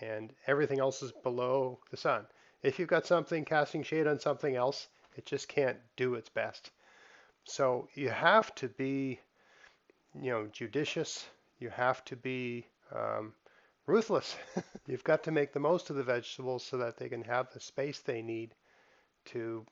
and 0.00 0.32
everything 0.46 0.80
else 0.80 1.02
is 1.02 1.12
below 1.22 1.80
the 1.90 1.96
sun. 1.96 2.26
If 2.62 2.78
you've 2.78 2.88
got 2.88 3.06
something 3.06 3.44
casting 3.44 3.82
shade 3.82 4.06
on 4.06 4.20
something 4.20 4.54
else, 4.54 4.88
it 5.16 5.26
just 5.26 5.48
can't 5.48 5.78
do 5.96 6.14
its 6.14 6.28
best. 6.28 6.70
So 7.44 7.88
you 7.94 8.10
have 8.10 8.54
to 8.56 8.68
be, 8.68 9.20
you 10.14 10.30
know, 10.30 10.46
judicious. 10.46 11.26
You 11.58 11.70
have 11.70 12.04
to 12.06 12.16
be 12.16 12.66
um, 12.94 13.32
ruthless. 13.86 14.36
You've 14.86 15.04
got 15.04 15.24
to 15.24 15.32
make 15.32 15.52
the 15.52 15.60
most 15.60 15.90
of 15.90 15.96
the 15.96 16.02
vegetables 16.02 16.64
so 16.64 16.76
that 16.78 16.96
they 16.96 17.08
can 17.08 17.24
have 17.24 17.50
the 17.52 17.60
space 17.60 18.00
they 18.00 18.22
need 18.22 18.54
to 19.26 19.66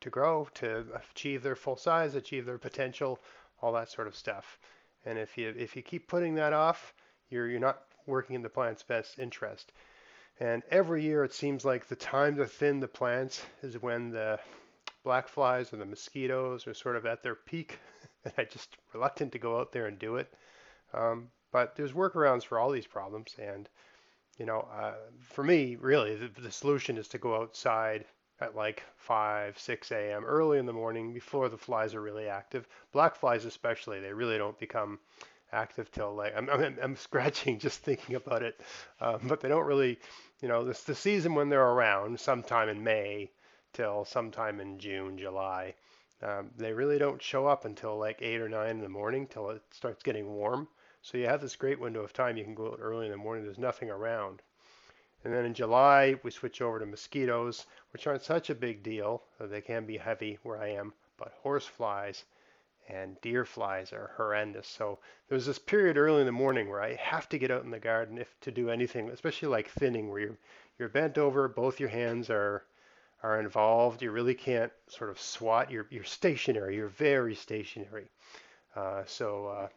to 0.00 0.10
grow, 0.10 0.46
to 0.54 0.84
achieve 1.12 1.42
their 1.42 1.56
full 1.56 1.76
size, 1.76 2.14
achieve 2.14 2.44
their 2.44 2.58
potential, 2.58 3.18
all 3.62 3.72
that 3.72 3.90
sort 3.90 4.06
of 4.06 4.14
stuff. 4.14 4.58
And 5.04 5.18
if 5.18 5.38
you 5.38 5.54
if 5.56 5.76
you 5.76 5.82
keep 5.82 6.08
putting 6.08 6.34
that 6.36 6.52
off, 6.52 6.94
you're 7.28 7.48
you're 7.48 7.60
not 7.60 7.82
working 8.06 8.36
in 8.36 8.42
the 8.42 8.48
plant's 8.48 8.82
best 8.82 9.18
interest. 9.18 9.72
And 10.38 10.62
every 10.70 11.02
year 11.02 11.24
it 11.24 11.32
seems 11.32 11.64
like 11.64 11.86
the 11.86 11.96
time 11.96 12.36
to 12.36 12.46
thin 12.46 12.80
the 12.80 12.88
plants 12.88 13.44
is 13.62 13.80
when 13.80 14.10
the 14.10 14.38
black 15.02 15.28
flies 15.28 15.72
or 15.72 15.76
the 15.76 15.86
mosquitoes 15.86 16.66
are 16.66 16.74
sort 16.74 16.96
of 16.96 17.06
at 17.06 17.22
their 17.22 17.34
peak. 17.34 17.78
and 18.24 18.34
I 18.36 18.44
just 18.44 18.76
reluctant 18.92 19.32
to 19.32 19.38
go 19.38 19.58
out 19.58 19.72
there 19.72 19.86
and 19.86 19.98
do 19.98 20.16
it. 20.16 20.32
Um, 20.96 21.28
but 21.52 21.76
there's 21.76 21.92
workarounds 21.92 22.44
for 22.44 22.58
all 22.58 22.70
these 22.70 22.86
problems, 22.86 23.34
and 23.38 23.68
you 24.38 24.46
know, 24.46 24.68
uh, 24.72 24.94
for 25.20 25.42
me, 25.44 25.76
really, 25.76 26.14
the, 26.16 26.28
the, 26.40 26.50
solution 26.50 26.98
is 26.98 27.08
to 27.08 27.18
go 27.18 27.36
outside 27.36 28.04
at 28.40 28.54
like 28.54 28.82
5, 28.98 29.58
6 29.58 29.92
a.m. 29.92 30.24
early 30.24 30.58
in 30.58 30.66
the 30.66 30.72
morning 30.72 31.14
before 31.14 31.48
the 31.48 31.56
flies 31.56 31.94
are 31.94 32.02
really 32.02 32.28
active. 32.28 32.68
Black 32.92 33.16
flies, 33.16 33.46
especially, 33.46 34.00
they 34.00 34.12
really 34.12 34.36
don't 34.36 34.58
become 34.58 34.98
active 35.52 35.90
till 35.90 36.14
like 36.14 36.34
I'm, 36.36 36.50
I'm, 36.50 36.76
I'm 36.82 36.96
scratching 37.08 37.58
just 37.58 37.80
thinking 37.80 38.16
about 38.16 38.42
it, 38.42 38.60
um, 39.00 39.20
but 39.24 39.40
they 39.40 39.48
don't 39.48 39.66
really, 39.66 39.98
you 40.40 40.48
know, 40.48 40.64
this 40.64 40.82
the 40.82 40.94
season 40.94 41.34
when 41.34 41.48
they're 41.48 41.60
around, 41.62 42.20
sometime 42.20 42.68
in 42.68 42.82
May 42.82 43.30
till 43.72 44.04
sometime 44.04 44.60
in 44.60 44.78
June, 44.78 45.18
July. 45.18 45.74
Um, 46.22 46.50
they 46.56 46.72
really 46.72 46.98
don't 46.98 47.20
show 47.20 47.46
up 47.46 47.66
until 47.66 47.98
like 47.98 48.22
8 48.22 48.40
or 48.40 48.48
9 48.48 48.70
in 48.70 48.80
the 48.80 48.88
morning 48.88 49.26
till 49.26 49.50
it 49.50 49.62
starts 49.70 50.02
getting 50.02 50.26
warm. 50.26 50.66
So 51.06 51.18
you 51.18 51.26
have 51.28 51.40
this 51.40 51.54
great 51.54 51.78
window 51.78 52.00
of 52.00 52.12
time. 52.12 52.36
You 52.36 52.42
can 52.42 52.56
go 52.56 52.66
out 52.66 52.80
early 52.82 53.06
in 53.06 53.12
the 53.12 53.16
morning. 53.16 53.44
There's 53.44 53.58
nothing 53.58 53.90
around. 53.90 54.42
And 55.22 55.32
then 55.32 55.44
in 55.44 55.54
July, 55.54 56.18
we 56.24 56.32
switch 56.32 56.60
over 56.60 56.80
to 56.80 56.84
mosquitoes, 56.84 57.64
which 57.92 58.08
aren't 58.08 58.24
such 58.24 58.50
a 58.50 58.56
big 58.56 58.82
deal. 58.82 59.22
They 59.38 59.60
can 59.60 59.86
be 59.86 59.98
heavy 59.98 60.40
where 60.42 60.58
I 60.58 60.70
am, 60.70 60.94
but 61.16 61.32
horse 61.44 61.64
flies 61.64 62.24
and 62.88 63.20
deer 63.20 63.44
flies 63.44 63.92
are 63.92 64.14
horrendous. 64.16 64.66
So 64.66 64.98
there's 65.28 65.46
this 65.46 65.60
period 65.60 65.96
early 65.96 66.22
in 66.22 66.26
the 66.26 66.32
morning 66.32 66.68
where 66.68 66.82
I 66.82 66.96
have 66.96 67.28
to 67.28 67.38
get 67.38 67.52
out 67.52 67.62
in 67.62 67.70
the 67.70 67.78
garden 67.78 68.18
if 68.18 68.34
to 68.40 68.50
do 68.50 68.68
anything, 68.68 69.08
especially 69.10 69.46
like 69.46 69.68
thinning, 69.68 70.10
where 70.10 70.20
you're 70.20 70.38
you're 70.76 70.88
bent 70.88 71.18
over, 71.18 71.46
both 71.46 71.78
your 71.78 71.88
hands 71.88 72.30
are 72.30 72.64
are 73.22 73.38
involved. 73.38 74.02
You 74.02 74.10
really 74.10 74.34
can't 74.34 74.72
sort 74.88 75.10
of 75.10 75.20
swat. 75.20 75.70
You're 75.70 75.86
you're 75.88 76.02
stationary. 76.02 76.74
You're 76.74 76.88
very 76.88 77.36
stationary. 77.36 78.10
Uh, 78.74 79.04
so 79.06 79.46
uh, 79.46 79.68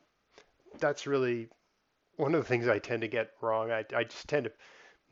that's 0.80 1.08
really 1.08 1.50
one 2.18 2.36
of 2.36 2.42
the 2.42 2.48
things 2.48 2.68
I 2.68 2.80
tend 2.80 3.02
to 3.02 3.08
get 3.08 3.32
wrong. 3.42 3.72
I, 3.72 3.86
I 3.96 4.04
just 4.04 4.28
tend 4.28 4.46
to 4.46 4.52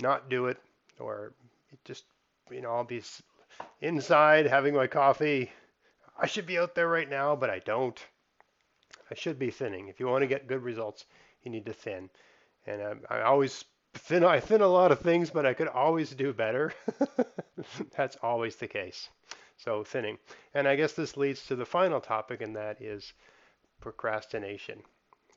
not 0.01 0.29
do 0.29 0.47
it 0.47 0.57
or 0.99 1.33
just, 1.85 2.05
you 2.51 2.61
know, 2.61 2.71
I'll 2.71 2.83
be 2.83 3.01
inside 3.81 4.45
having 4.45 4.75
my 4.75 4.87
coffee. 4.87 5.51
I 6.19 6.27
should 6.27 6.45
be 6.45 6.57
out 6.57 6.75
there 6.75 6.87
right 6.87 7.09
now, 7.09 7.35
but 7.35 7.49
I 7.49 7.59
don't. 7.59 7.99
I 9.09 9.15
should 9.15 9.39
be 9.39 9.51
thinning. 9.51 9.87
If 9.87 9.99
you 9.99 10.07
want 10.07 10.23
to 10.23 10.27
get 10.27 10.47
good 10.47 10.63
results, 10.63 11.05
you 11.43 11.51
need 11.51 11.65
to 11.67 11.73
thin. 11.73 12.09
And 12.65 12.81
I 13.09 13.21
always 13.21 13.63
thin. 13.93 14.23
I 14.23 14.39
thin 14.39 14.61
a 14.61 14.67
lot 14.67 14.91
of 14.91 14.99
things, 14.99 15.29
but 15.29 15.45
I 15.45 15.53
could 15.53 15.69
always 15.69 16.11
do 16.11 16.33
better. 16.33 16.73
That's 17.95 18.17
always 18.21 18.57
the 18.57 18.67
case. 18.67 19.09
So 19.57 19.83
thinning. 19.83 20.17
And 20.53 20.67
I 20.67 20.75
guess 20.75 20.93
this 20.93 21.15
leads 21.17 21.45
to 21.47 21.55
the 21.55 21.65
final 21.65 22.01
topic, 22.01 22.41
and 22.41 22.55
that 22.55 22.81
is 22.81 23.13
procrastination. 23.79 24.83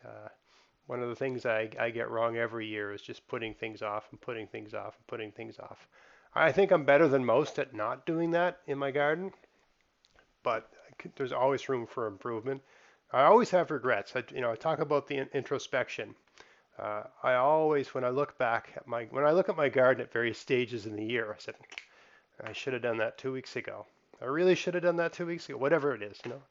Uh, 0.05 0.29
one 0.87 1.03
of 1.03 1.09
the 1.09 1.17
things 1.17 1.47
I, 1.47 1.71
I 1.79 1.91
get 1.91 2.11
wrong 2.11 2.37
every 2.37 2.67
year 2.67 2.93
is 2.93 3.03
just 3.03 3.27
putting 3.29 3.55
things 3.55 3.83
off 3.83 4.09
and 4.11 4.21
putting 4.21 4.47
things 4.47 4.75
off 4.75 4.97
and 4.97 5.07
putting 5.07 5.31
things 5.31 5.59
off. 5.59 5.87
I 6.35 6.53
think 6.53 6.71
I'm 6.71 6.85
better 6.85 7.09
than 7.09 7.25
most 7.25 7.59
at 7.59 7.75
not 7.75 8.07
doing 8.07 8.33
that 8.33 8.59
in 8.67 8.79
my 8.79 8.91
garden, 8.91 9.33
but 10.43 10.69
there's 11.17 11.33
always 11.33 11.69
room 11.69 11.87
for 11.87 12.07
improvement. 12.07 12.63
I 13.13 13.23
always 13.23 13.51
have 13.51 13.71
regrets. 13.71 14.15
I, 14.15 14.25
you 14.35 14.41
know, 14.41 14.53
I 14.53 14.57
talk 14.57 14.79
about 14.79 15.07
the 15.07 15.29
introspection. 15.35 16.15
uh, 16.79 17.03
I 17.23 17.35
always, 17.35 17.93
when 17.95 18.05
I 18.05 18.11
look 18.11 18.39
back 18.39 18.73
at 18.77 18.87
my, 18.87 19.05
when 19.11 19.25
I 19.25 19.33
look 19.33 19.49
at 19.49 19.57
my 19.57 19.69
garden 19.69 20.03
at 20.03 20.13
various 20.13 20.39
stages 20.39 20.87
in 20.87 20.97
the 20.97 21.05
year, 21.05 21.33
I 21.33 21.39
said, 21.39 21.55
I 22.43 22.53
should 22.53 22.73
have 22.73 22.83
done 22.83 22.99
that 22.99 23.19
two 23.19 23.33
weeks 23.33 23.57
ago. 23.57 23.87
I 24.23 24.27
really 24.27 24.55
should 24.55 24.75
have 24.75 24.83
done 24.83 24.97
that 24.97 25.13
two 25.13 25.27
weeks 25.27 25.49
ago. 25.49 25.59
Whatever 25.59 25.95
it 25.95 26.03
is, 26.03 26.19
you 26.25 26.31
know, 26.31 26.43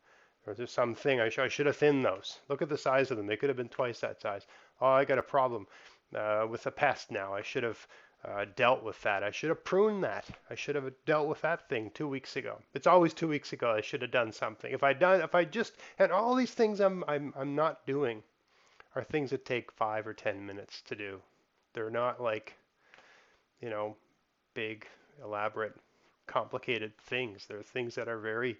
or 0.45 0.53
there's 0.53 0.71
something 0.71 1.19
I, 1.19 1.29
sh- 1.29 1.39
I 1.39 1.47
should 1.47 1.65
have 1.65 1.77
thinned 1.77 2.05
those. 2.05 2.39
Look 2.47 2.61
at 2.61 2.69
the 2.69 2.77
size 2.77 3.11
of 3.11 3.17
them; 3.17 3.27
they 3.27 3.37
could 3.37 3.49
have 3.49 3.57
been 3.57 3.69
twice 3.69 3.99
that 4.01 4.21
size. 4.21 4.45
Oh, 4.81 4.87
I 4.87 5.05
got 5.05 5.17
a 5.17 5.23
problem 5.23 5.67
uh, 6.15 6.47
with 6.49 6.65
a 6.65 6.71
pest 6.71 7.11
now. 7.11 7.33
I 7.33 7.41
should 7.41 7.63
have 7.63 7.87
uh, 8.25 8.45
dealt 8.55 8.83
with 8.83 9.01
that. 9.03 9.23
I 9.23 9.31
should 9.31 9.49
have 9.49 9.63
pruned 9.63 10.03
that. 10.03 10.27
I 10.49 10.55
should 10.55 10.75
have 10.75 10.91
dealt 11.05 11.27
with 11.27 11.41
that 11.41 11.69
thing 11.69 11.91
two 11.93 12.07
weeks 12.07 12.35
ago. 12.35 12.59
It's 12.73 12.87
always 12.87 13.13
two 13.13 13.27
weeks 13.27 13.53
ago. 13.53 13.71
I 13.71 13.81
should 13.81 14.01
have 14.01 14.11
done 14.11 14.31
something. 14.31 14.71
If 14.71 14.83
I 14.83 14.93
done, 14.93 15.21
if 15.21 15.35
I 15.35 15.45
just 15.45 15.73
and 15.97 16.11
all 16.11 16.35
these 16.35 16.53
things 16.53 16.79
I'm 16.81 17.03
I'm 17.07 17.33
I'm 17.37 17.55
not 17.55 17.85
doing 17.85 18.23
are 18.95 19.03
things 19.03 19.29
that 19.29 19.45
take 19.45 19.71
five 19.71 20.07
or 20.07 20.13
ten 20.13 20.45
minutes 20.45 20.81
to 20.83 20.95
do. 20.95 21.21
They're 21.73 21.89
not 21.89 22.21
like, 22.21 22.55
you 23.61 23.69
know, 23.69 23.95
big, 24.53 24.85
elaborate, 25.23 25.75
complicated 26.27 26.97
things. 26.97 27.45
They're 27.45 27.61
things 27.61 27.95
that 27.95 28.07
are 28.09 28.19
very 28.19 28.57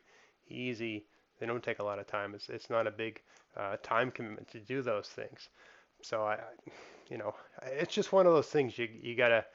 easy. 0.47 1.05
They 1.39 1.45
don't 1.45 1.63
take 1.63 1.79
a 1.79 1.83
lot 1.83 1.99
of 1.99 2.07
time. 2.07 2.35
It's 2.35 2.49
it's 2.49 2.69
not 2.69 2.87
a 2.87 2.91
big 2.91 3.21
uh, 3.57 3.77
time 3.83 4.11
commitment 4.11 4.49
to 4.49 4.59
do 4.59 4.81
those 4.81 5.07
things. 5.07 5.49
So 6.01 6.23
I, 6.23 6.39
you 7.09 7.17
know, 7.17 7.33
it's 7.63 7.93
just 7.93 8.11
one 8.11 8.25
of 8.27 8.33
those 8.33 8.47
things 8.47 8.77
you 8.77 8.87
you 9.01 9.15
gotta 9.15 9.45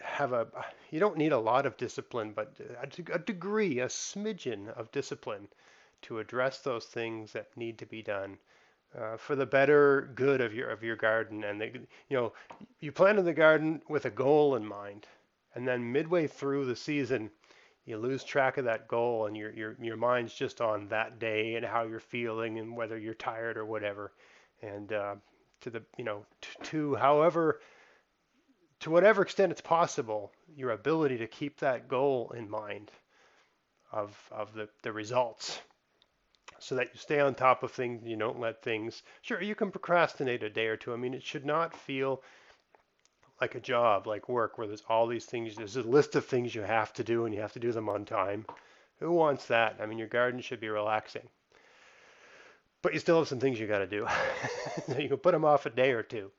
have 0.00 0.32
a. 0.32 0.46
You 0.90 1.00
don't 1.00 1.16
need 1.16 1.32
a 1.32 1.38
lot 1.38 1.66
of 1.66 1.76
discipline, 1.76 2.32
but 2.34 2.54
a, 2.60 3.14
a 3.14 3.18
degree, 3.18 3.80
a 3.80 3.86
smidgen 3.86 4.68
of 4.76 4.90
discipline, 4.92 5.48
to 6.02 6.18
address 6.18 6.60
those 6.60 6.86
things 6.86 7.32
that 7.32 7.56
need 7.56 7.78
to 7.78 7.86
be 7.86 8.02
done. 8.02 8.38
Uh, 8.98 9.18
for 9.18 9.36
the 9.36 9.44
better 9.44 10.10
good 10.14 10.40
of 10.40 10.54
your 10.54 10.70
of 10.70 10.82
your 10.82 10.96
garden, 10.96 11.44
and 11.44 11.60
you 12.08 12.16
know, 12.16 12.32
you 12.80 12.90
planted 12.90 13.22
the 13.22 13.34
garden 13.34 13.82
with 13.88 14.06
a 14.06 14.10
goal 14.10 14.56
in 14.56 14.64
mind, 14.64 15.06
and 15.54 15.68
then 15.68 15.92
midway 15.92 16.26
through 16.26 16.64
the 16.64 16.76
season, 16.76 17.30
you 17.88 17.96
lose 17.96 18.22
track 18.22 18.58
of 18.58 18.66
that 18.66 18.86
goal, 18.86 19.26
and 19.26 19.36
your 19.36 19.50
your 19.50 19.76
your 19.80 19.96
mind's 19.96 20.34
just 20.34 20.60
on 20.60 20.88
that 20.88 21.18
day 21.18 21.54
and 21.54 21.64
how 21.64 21.84
you're 21.84 22.00
feeling 22.00 22.58
and 22.58 22.76
whether 22.76 22.98
you're 22.98 23.14
tired 23.14 23.56
or 23.56 23.64
whatever. 23.64 24.12
And 24.60 24.92
uh, 24.92 25.14
to 25.62 25.70
the 25.70 25.82
you 25.96 26.04
know 26.04 26.26
to, 26.42 26.48
to 26.64 26.94
however 26.96 27.60
to 28.80 28.90
whatever 28.90 29.22
extent 29.22 29.52
it's 29.52 29.62
possible, 29.62 30.32
your 30.54 30.70
ability 30.70 31.18
to 31.18 31.26
keep 31.26 31.58
that 31.60 31.88
goal 31.88 32.32
in 32.36 32.50
mind 32.50 32.90
of 33.90 34.14
of 34.30 34.52
the, 34.52 34.68
the 34.82 34.92
results. 34.92 35.58
So 36.60 36.74
that 36.74 36.90
you 36.92 36.98
stay 36.98 37.20
on 37.20 37.34
top 37.34 37.62
of 37.62 37.70
things 37.70 38.04
you 38.04 38.16
don't 38.16 38.40
let 38.40 38.62
things 38.62 39.02
sure 39.22 39.40
you 39.40 39.54
can 39.54 39.70
procrastinate 39.70 40.42
a 40.42 40.50
day 40.50 40.66
or 40.66 40.76
two. 40.76 40.92
I 40.92 40.96
mean 40.96 41.14
it 41.14 41.22
should 41.22 41.46
not 41.46 41.74
feel 41.74 42.22
like 43.40 43.54
a 43.54 43.60
job 43.60 44.06
like 44.06 44.28
work 44.28 44.58
where 44.58 44.66
there's 44.66 44.84
all 44.88 45.06
these 45.06 45.24
things 45.24 45.56
there's 45.56 45.76
a 45.76 45.82
list 45.82 46.16
of 46.16 46.24
things 46.24 46.54
you 46.54 46.62
have 46.62 46.92
to 46.92 47.04
do 47.04 47.24
and 47.24 47.34
you 47.34 47.40
have 47.40 47.52
to 47.52 47.60
do 47.60 47.72
them 47.72 47.88
on 47.88 48.04
time 48.04 48.44
who 49.00 49.10
wants 49.10 49.46
that 49.46 49.76
i 49.80 49.86
mean 49.86 49.98
your 49.98 50.08
garden 50.08 50.40
should 50.40 50.60
be 50.60 50.68
relaxing 50.68 51.28
but 52.82 52.94
you 52.94 53.00
still 53.00 53.18
have 53.18 53.28
some 53.28 53.40
things 53.40 53.58
you 53.58 53.66
got 53.66 53.78
to 53.78 53.86
do. 53.86 54.06
you 54.98 55.08
can 55.08 55.16
put 55.18 55.32
them 55.32 55.44
off 55.44 55.66
a 55.66 55.70
day 55.70 55.90
or 55.90 56.02
two. 56.02 56.30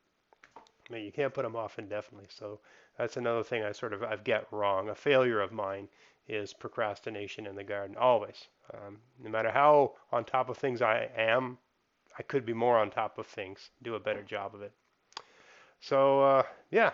I 0.58 0.94
mean, 0.94 1.06
you 1.06 1.12
can't 1.12 1.34
put 1.34 1.44
them 1.44 1.56
off 1.56 1.78
indefinitely. 1.78 2.28
So 2.30 2.60
that's 2.98 3.18
another 3.18 3.44
thing 3.44 3.64
I 3.64 3.72
sort 3.72 3.94
of 3.94 4.04
I 4.04 4.16
get 4.16 4.48
wrong. 4.52 4.90
A 4.90 4.96
failure 4.96 5.42
of 5.42 5.52
mine 5.52 5.88
is 6.28 6.54
procrastination 6.54 7.46
in 7.46 7.56
the 7.56 7.64
garden. 7.64 7.96
Always, 7.98 8.48
um, 8.74 8.98
no 9.22 9.30
matter 9.30 9.52
how 9.52 9.94
on 10.12 10.24
top 10.24 10.50
of 10.50 10.58
things 10.58 10.82
I 10.82 11.10
am, 11.16 11.58
I 12.18 12.24
could 12.24 12.46
be 12.46 12.54
more 12.54 12.78
on 12.78 12.90
top 12.90 13.18
of 13.18 13.28
things, 13.28 13.70
do 13.82 13.96
a 13.96 14.00
better 14.00 14.24
job 14.24 14.56
of 14.56 14.62
it. 14.62 14.72
So 15.82 16.22
uh, 16.22 16.44
yeah, 16.72 16.92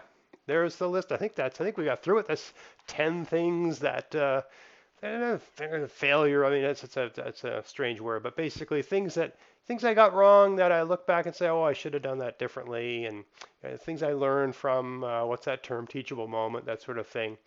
there's 0.48 0.76
the 0.78 0.90
list. 0.90 1.12
I 1.12 1.18
think 1.18 1.36
that's 1.36 1.60
I 1.62 1.64
think 1.64 1.78
we 1.78 1.86
got 1.86 2.04
through 2.04 2.20
it. 2.20 2.28
That's 2.28 2.54
ten 2.88 3.26
things 3.26 3.80
that. 3.80 4.14
Uh, 4.16 4.42
failure. 5.88 6.46
I 6.46 6.50
mean, 6.50 6.64
it's, 6.64 6.84
it's 6.84 6.98
a 6.98 7.12
it's 7.18 7.44
a 7.44 7.64
strange 7.66 8.02
word, 8.02 8.24
but 8.24 8.36
basically 8.36 8.82
things 8.82 9.14
that 9.16 9.36
things 9.68 9.84
I 9.84 9.94
got 9.94 10.14
wrong 10.14 10.56
that 10.58 10.72
I 10.72 10.82
look 10.84 11.06
back 11.06 11.26
and 11.26 11.36
say, 11.36 11.48
oh, 11.48 11.64
I 11.64 11.74
should 11.74 11.94
have 11.94 12.04
done 12.04 12.20
that 12.20 12.40
differently, 12.40 13.06
and 13.06 13.24
uh, 13.64 13.78
things 13.78 14.04
I 14.04 14.14
learned 14.14 14.56
from 14.56 15.04
uh, 15.04 15.26
what's 15.26 15.46
that 15.46 15.64
term, 15.64 15.88
teachable 15.88 16.28
moment, 16.28 16.66
that 16.66 16.82
sort 16.82 16.98
of 16.98 17.08
thing. 17.08 17.38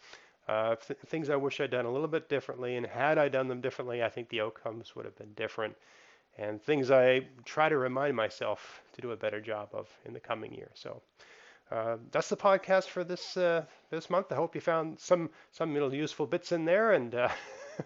Uh, 0.48 0.76
th- 0.76 0.98
things 1.06 1.30
I 1.30 1.36
wish 1.36 1.60
I'd 1.60 1.70
done 1.70 1.84
a 1.86 1.92
little 1.92 2.08
bit 2.08 2.28
differently, 2.28 2.76
and 2.76 2.86
had 2.86 3.18
I 3.18 3.28
done 3.28 3.48
them 3.48 3.60
differently, 3.60 4.02
I 4.02 4.08
think 4.08 4.28
the 4.28 4.40
outcomes 4.40 4.96
would 4.96 5.04
have 5.04 5.16
been 5.16 5.34
different. 5.34 5.76
And 6.38 6.62
things 6.62 6.90
I 6.90 7.26
try 7.44 7.68
to 7.68 7.76
remind 7.76 8.14
myself 8.14 8.80
to 8.94 9.00
do 9.00 9.10
a 9.10 9.16
better 9.16 9.40
job 9.40 9.70
of 9.72 9.88
in 10.04 10.12
the 10.12 10.20
coming 10.20 10.54
year. 10.54 10.70
So 10.74 11.02
uh, 11.70 11.96
that's 12.12 12.28
the 12.28 12.36
podcast 12.36 12.84
for 12.84 13.04
this 13.04 13.36
uh, 13.36 13.64
this 13.90 14.08
month. 14.08 14.32
I 14.32 14.36
hope 14.36 14.54
you 14.54 14.60
found 14.60 15.00
some 15.00 15.30
some 15.50 15.74
little 15.74 15.92
useful 15.92 16.26
bits 16.26 16.52
in 16.52 16.64
there 16.64 16.92
and 16.92 17.14
uh, 17.14 17.28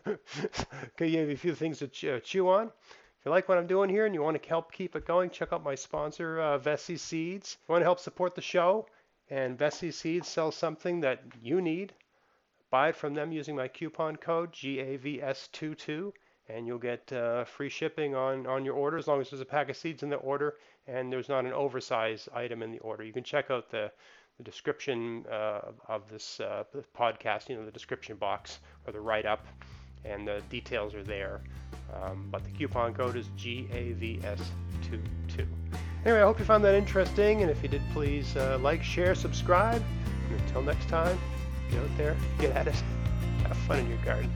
give 0.96 1.08
you 1.08 1.30
a 1.30 1.36
few 1.36 1.54
things 1.54 1.78
to 1.78 1.88
ch- 1.88 2.22
chew 2.24 2.48
on. 2.48 2.66
If 2.66 3.26
you 3.26 3.30
like 3.30 3.48
what 3.48 3.58
I'm 3.58 3.66
doing 3.66 3.88
here 3.88 4.04
and 4.04 4.14
you 4.14 4.22
want 4.22 4.40
to 4.40 4.48
help 4.48 4.72
keep 4.72 4.96
it 4.96 5.06
going, 5.06 5.30
check 5.30 5.52
out 5.52 5.62
my 5.62 5.74
sponsor, 5.74 6.40
uh, 6.40 6.58
Veseys 6.58 7.00
Seeds. 7.00 7.56
If 7.62 7.68
you 7.68 7.72
want 7.72 7.82
to 7.82 7.86
help 7.86 8.00
support 8.00 8.34
the 8.34 8.42
show 8.42 8.86
and 9.30 9.56
Veseys 9.56 9.94
Seeds 9.94 10.28
sells 10.28 10.56
something 10.56 11.00
that 11.00 11.22
you 11.40 11.60
need, 11.60 11.94
buy 12.70 12.88
it 12.88 12.96
from 12.96 13.14
them 13.14 13.32
using 13.32 13.56
my 13.56 13.68
coupon 13.68 14.16
code 14.16 14.52
GAVS22 14.52 16.12
and 16.48 16.66
you'll 16.66 16.78
get 16.78 17.12
uh, 17.12 17.44
free 17.44 17.68
shipping 17.68 18.14
on, 18.14 18.46
on 18.46 18.64
your 18.64 18.74
order 18.74 18.98
as 18.98 19.06
long 19.06 19.20
as 19.20 19.30
there's 19.30 19.40
a 19.40 19.46
pack 19.46 19.68
of 19.68 19.76
seeds 19.76 20.02
in 20.02 20.10
the 20.10 20.16
order 20.16 20.56
and 20.86 21.12
there's 21.12 21.28
not 21.28 21.44
an 21.44 21.52
oversized 21.52 22.28
item 22.34 22.62
in 22.62 22.72
the 22.72 22.78
order. 22.80 23.04
You 23.04 23.12
can 23.12 23.22
check 23.22 23.50
out 23.50 23.70
the, 23.70 23.90
the 24.38 24.44
description 24.44 25.24
uh, 25.30 25.60
of 25.88 26.08
this 26.10 26.40
uh, 26.40 26.64
podcast, 26.96 27.48
you 27.48 27.56
know, 27.56 27.64
the 27.64 27.70
description 27.70 28.16
box 28.16 28.58
or 28.86 28.92
the 28.92 29.00
write 29.00 29.26
up, 29.26 29.46
and 30.04 30.26
the 30.26 30.42
details 30.50 30.94
are 30.94 31.04
there. 31.04 31.40
Um, 31.94 32.28
but 32.30 32.42
the 32.44 32.50
coupon 32.50 32.94
code 32.94 33.16
is 33.16 33.26
GAVS22. 33.38 34.36
Anyway, 36.04 36.20
I 36.20 36.22
hope 36.22 36.38
you 36.38 36.44
found 36.44 36.64
that 36.64 36.74
interesting, 36.74 37.42
and 37.42 37.50
if 37.50 37.62
you 37.62 37.68
did, 37.68 37.82
please 37.92 38.36
uh, 38.36 38.58
like, 38.60 38.82
share, 38.82 39.14
subscribe. 39.14 39.82
And 40.30 40.40
until 40.40 40.62
next 40.62 40.88
time, 40.88 41.18
get 41.70 41.80
out 41.80 41.96
there, 41.96 42.16
get 42.40 42.56
at 42.56 42.66
it, 42.66 42.74
have 43.46 43.56
fun 43.58 43.78
in 43.78 43.88
your 43.88 43.98
garden. 43.98 44.32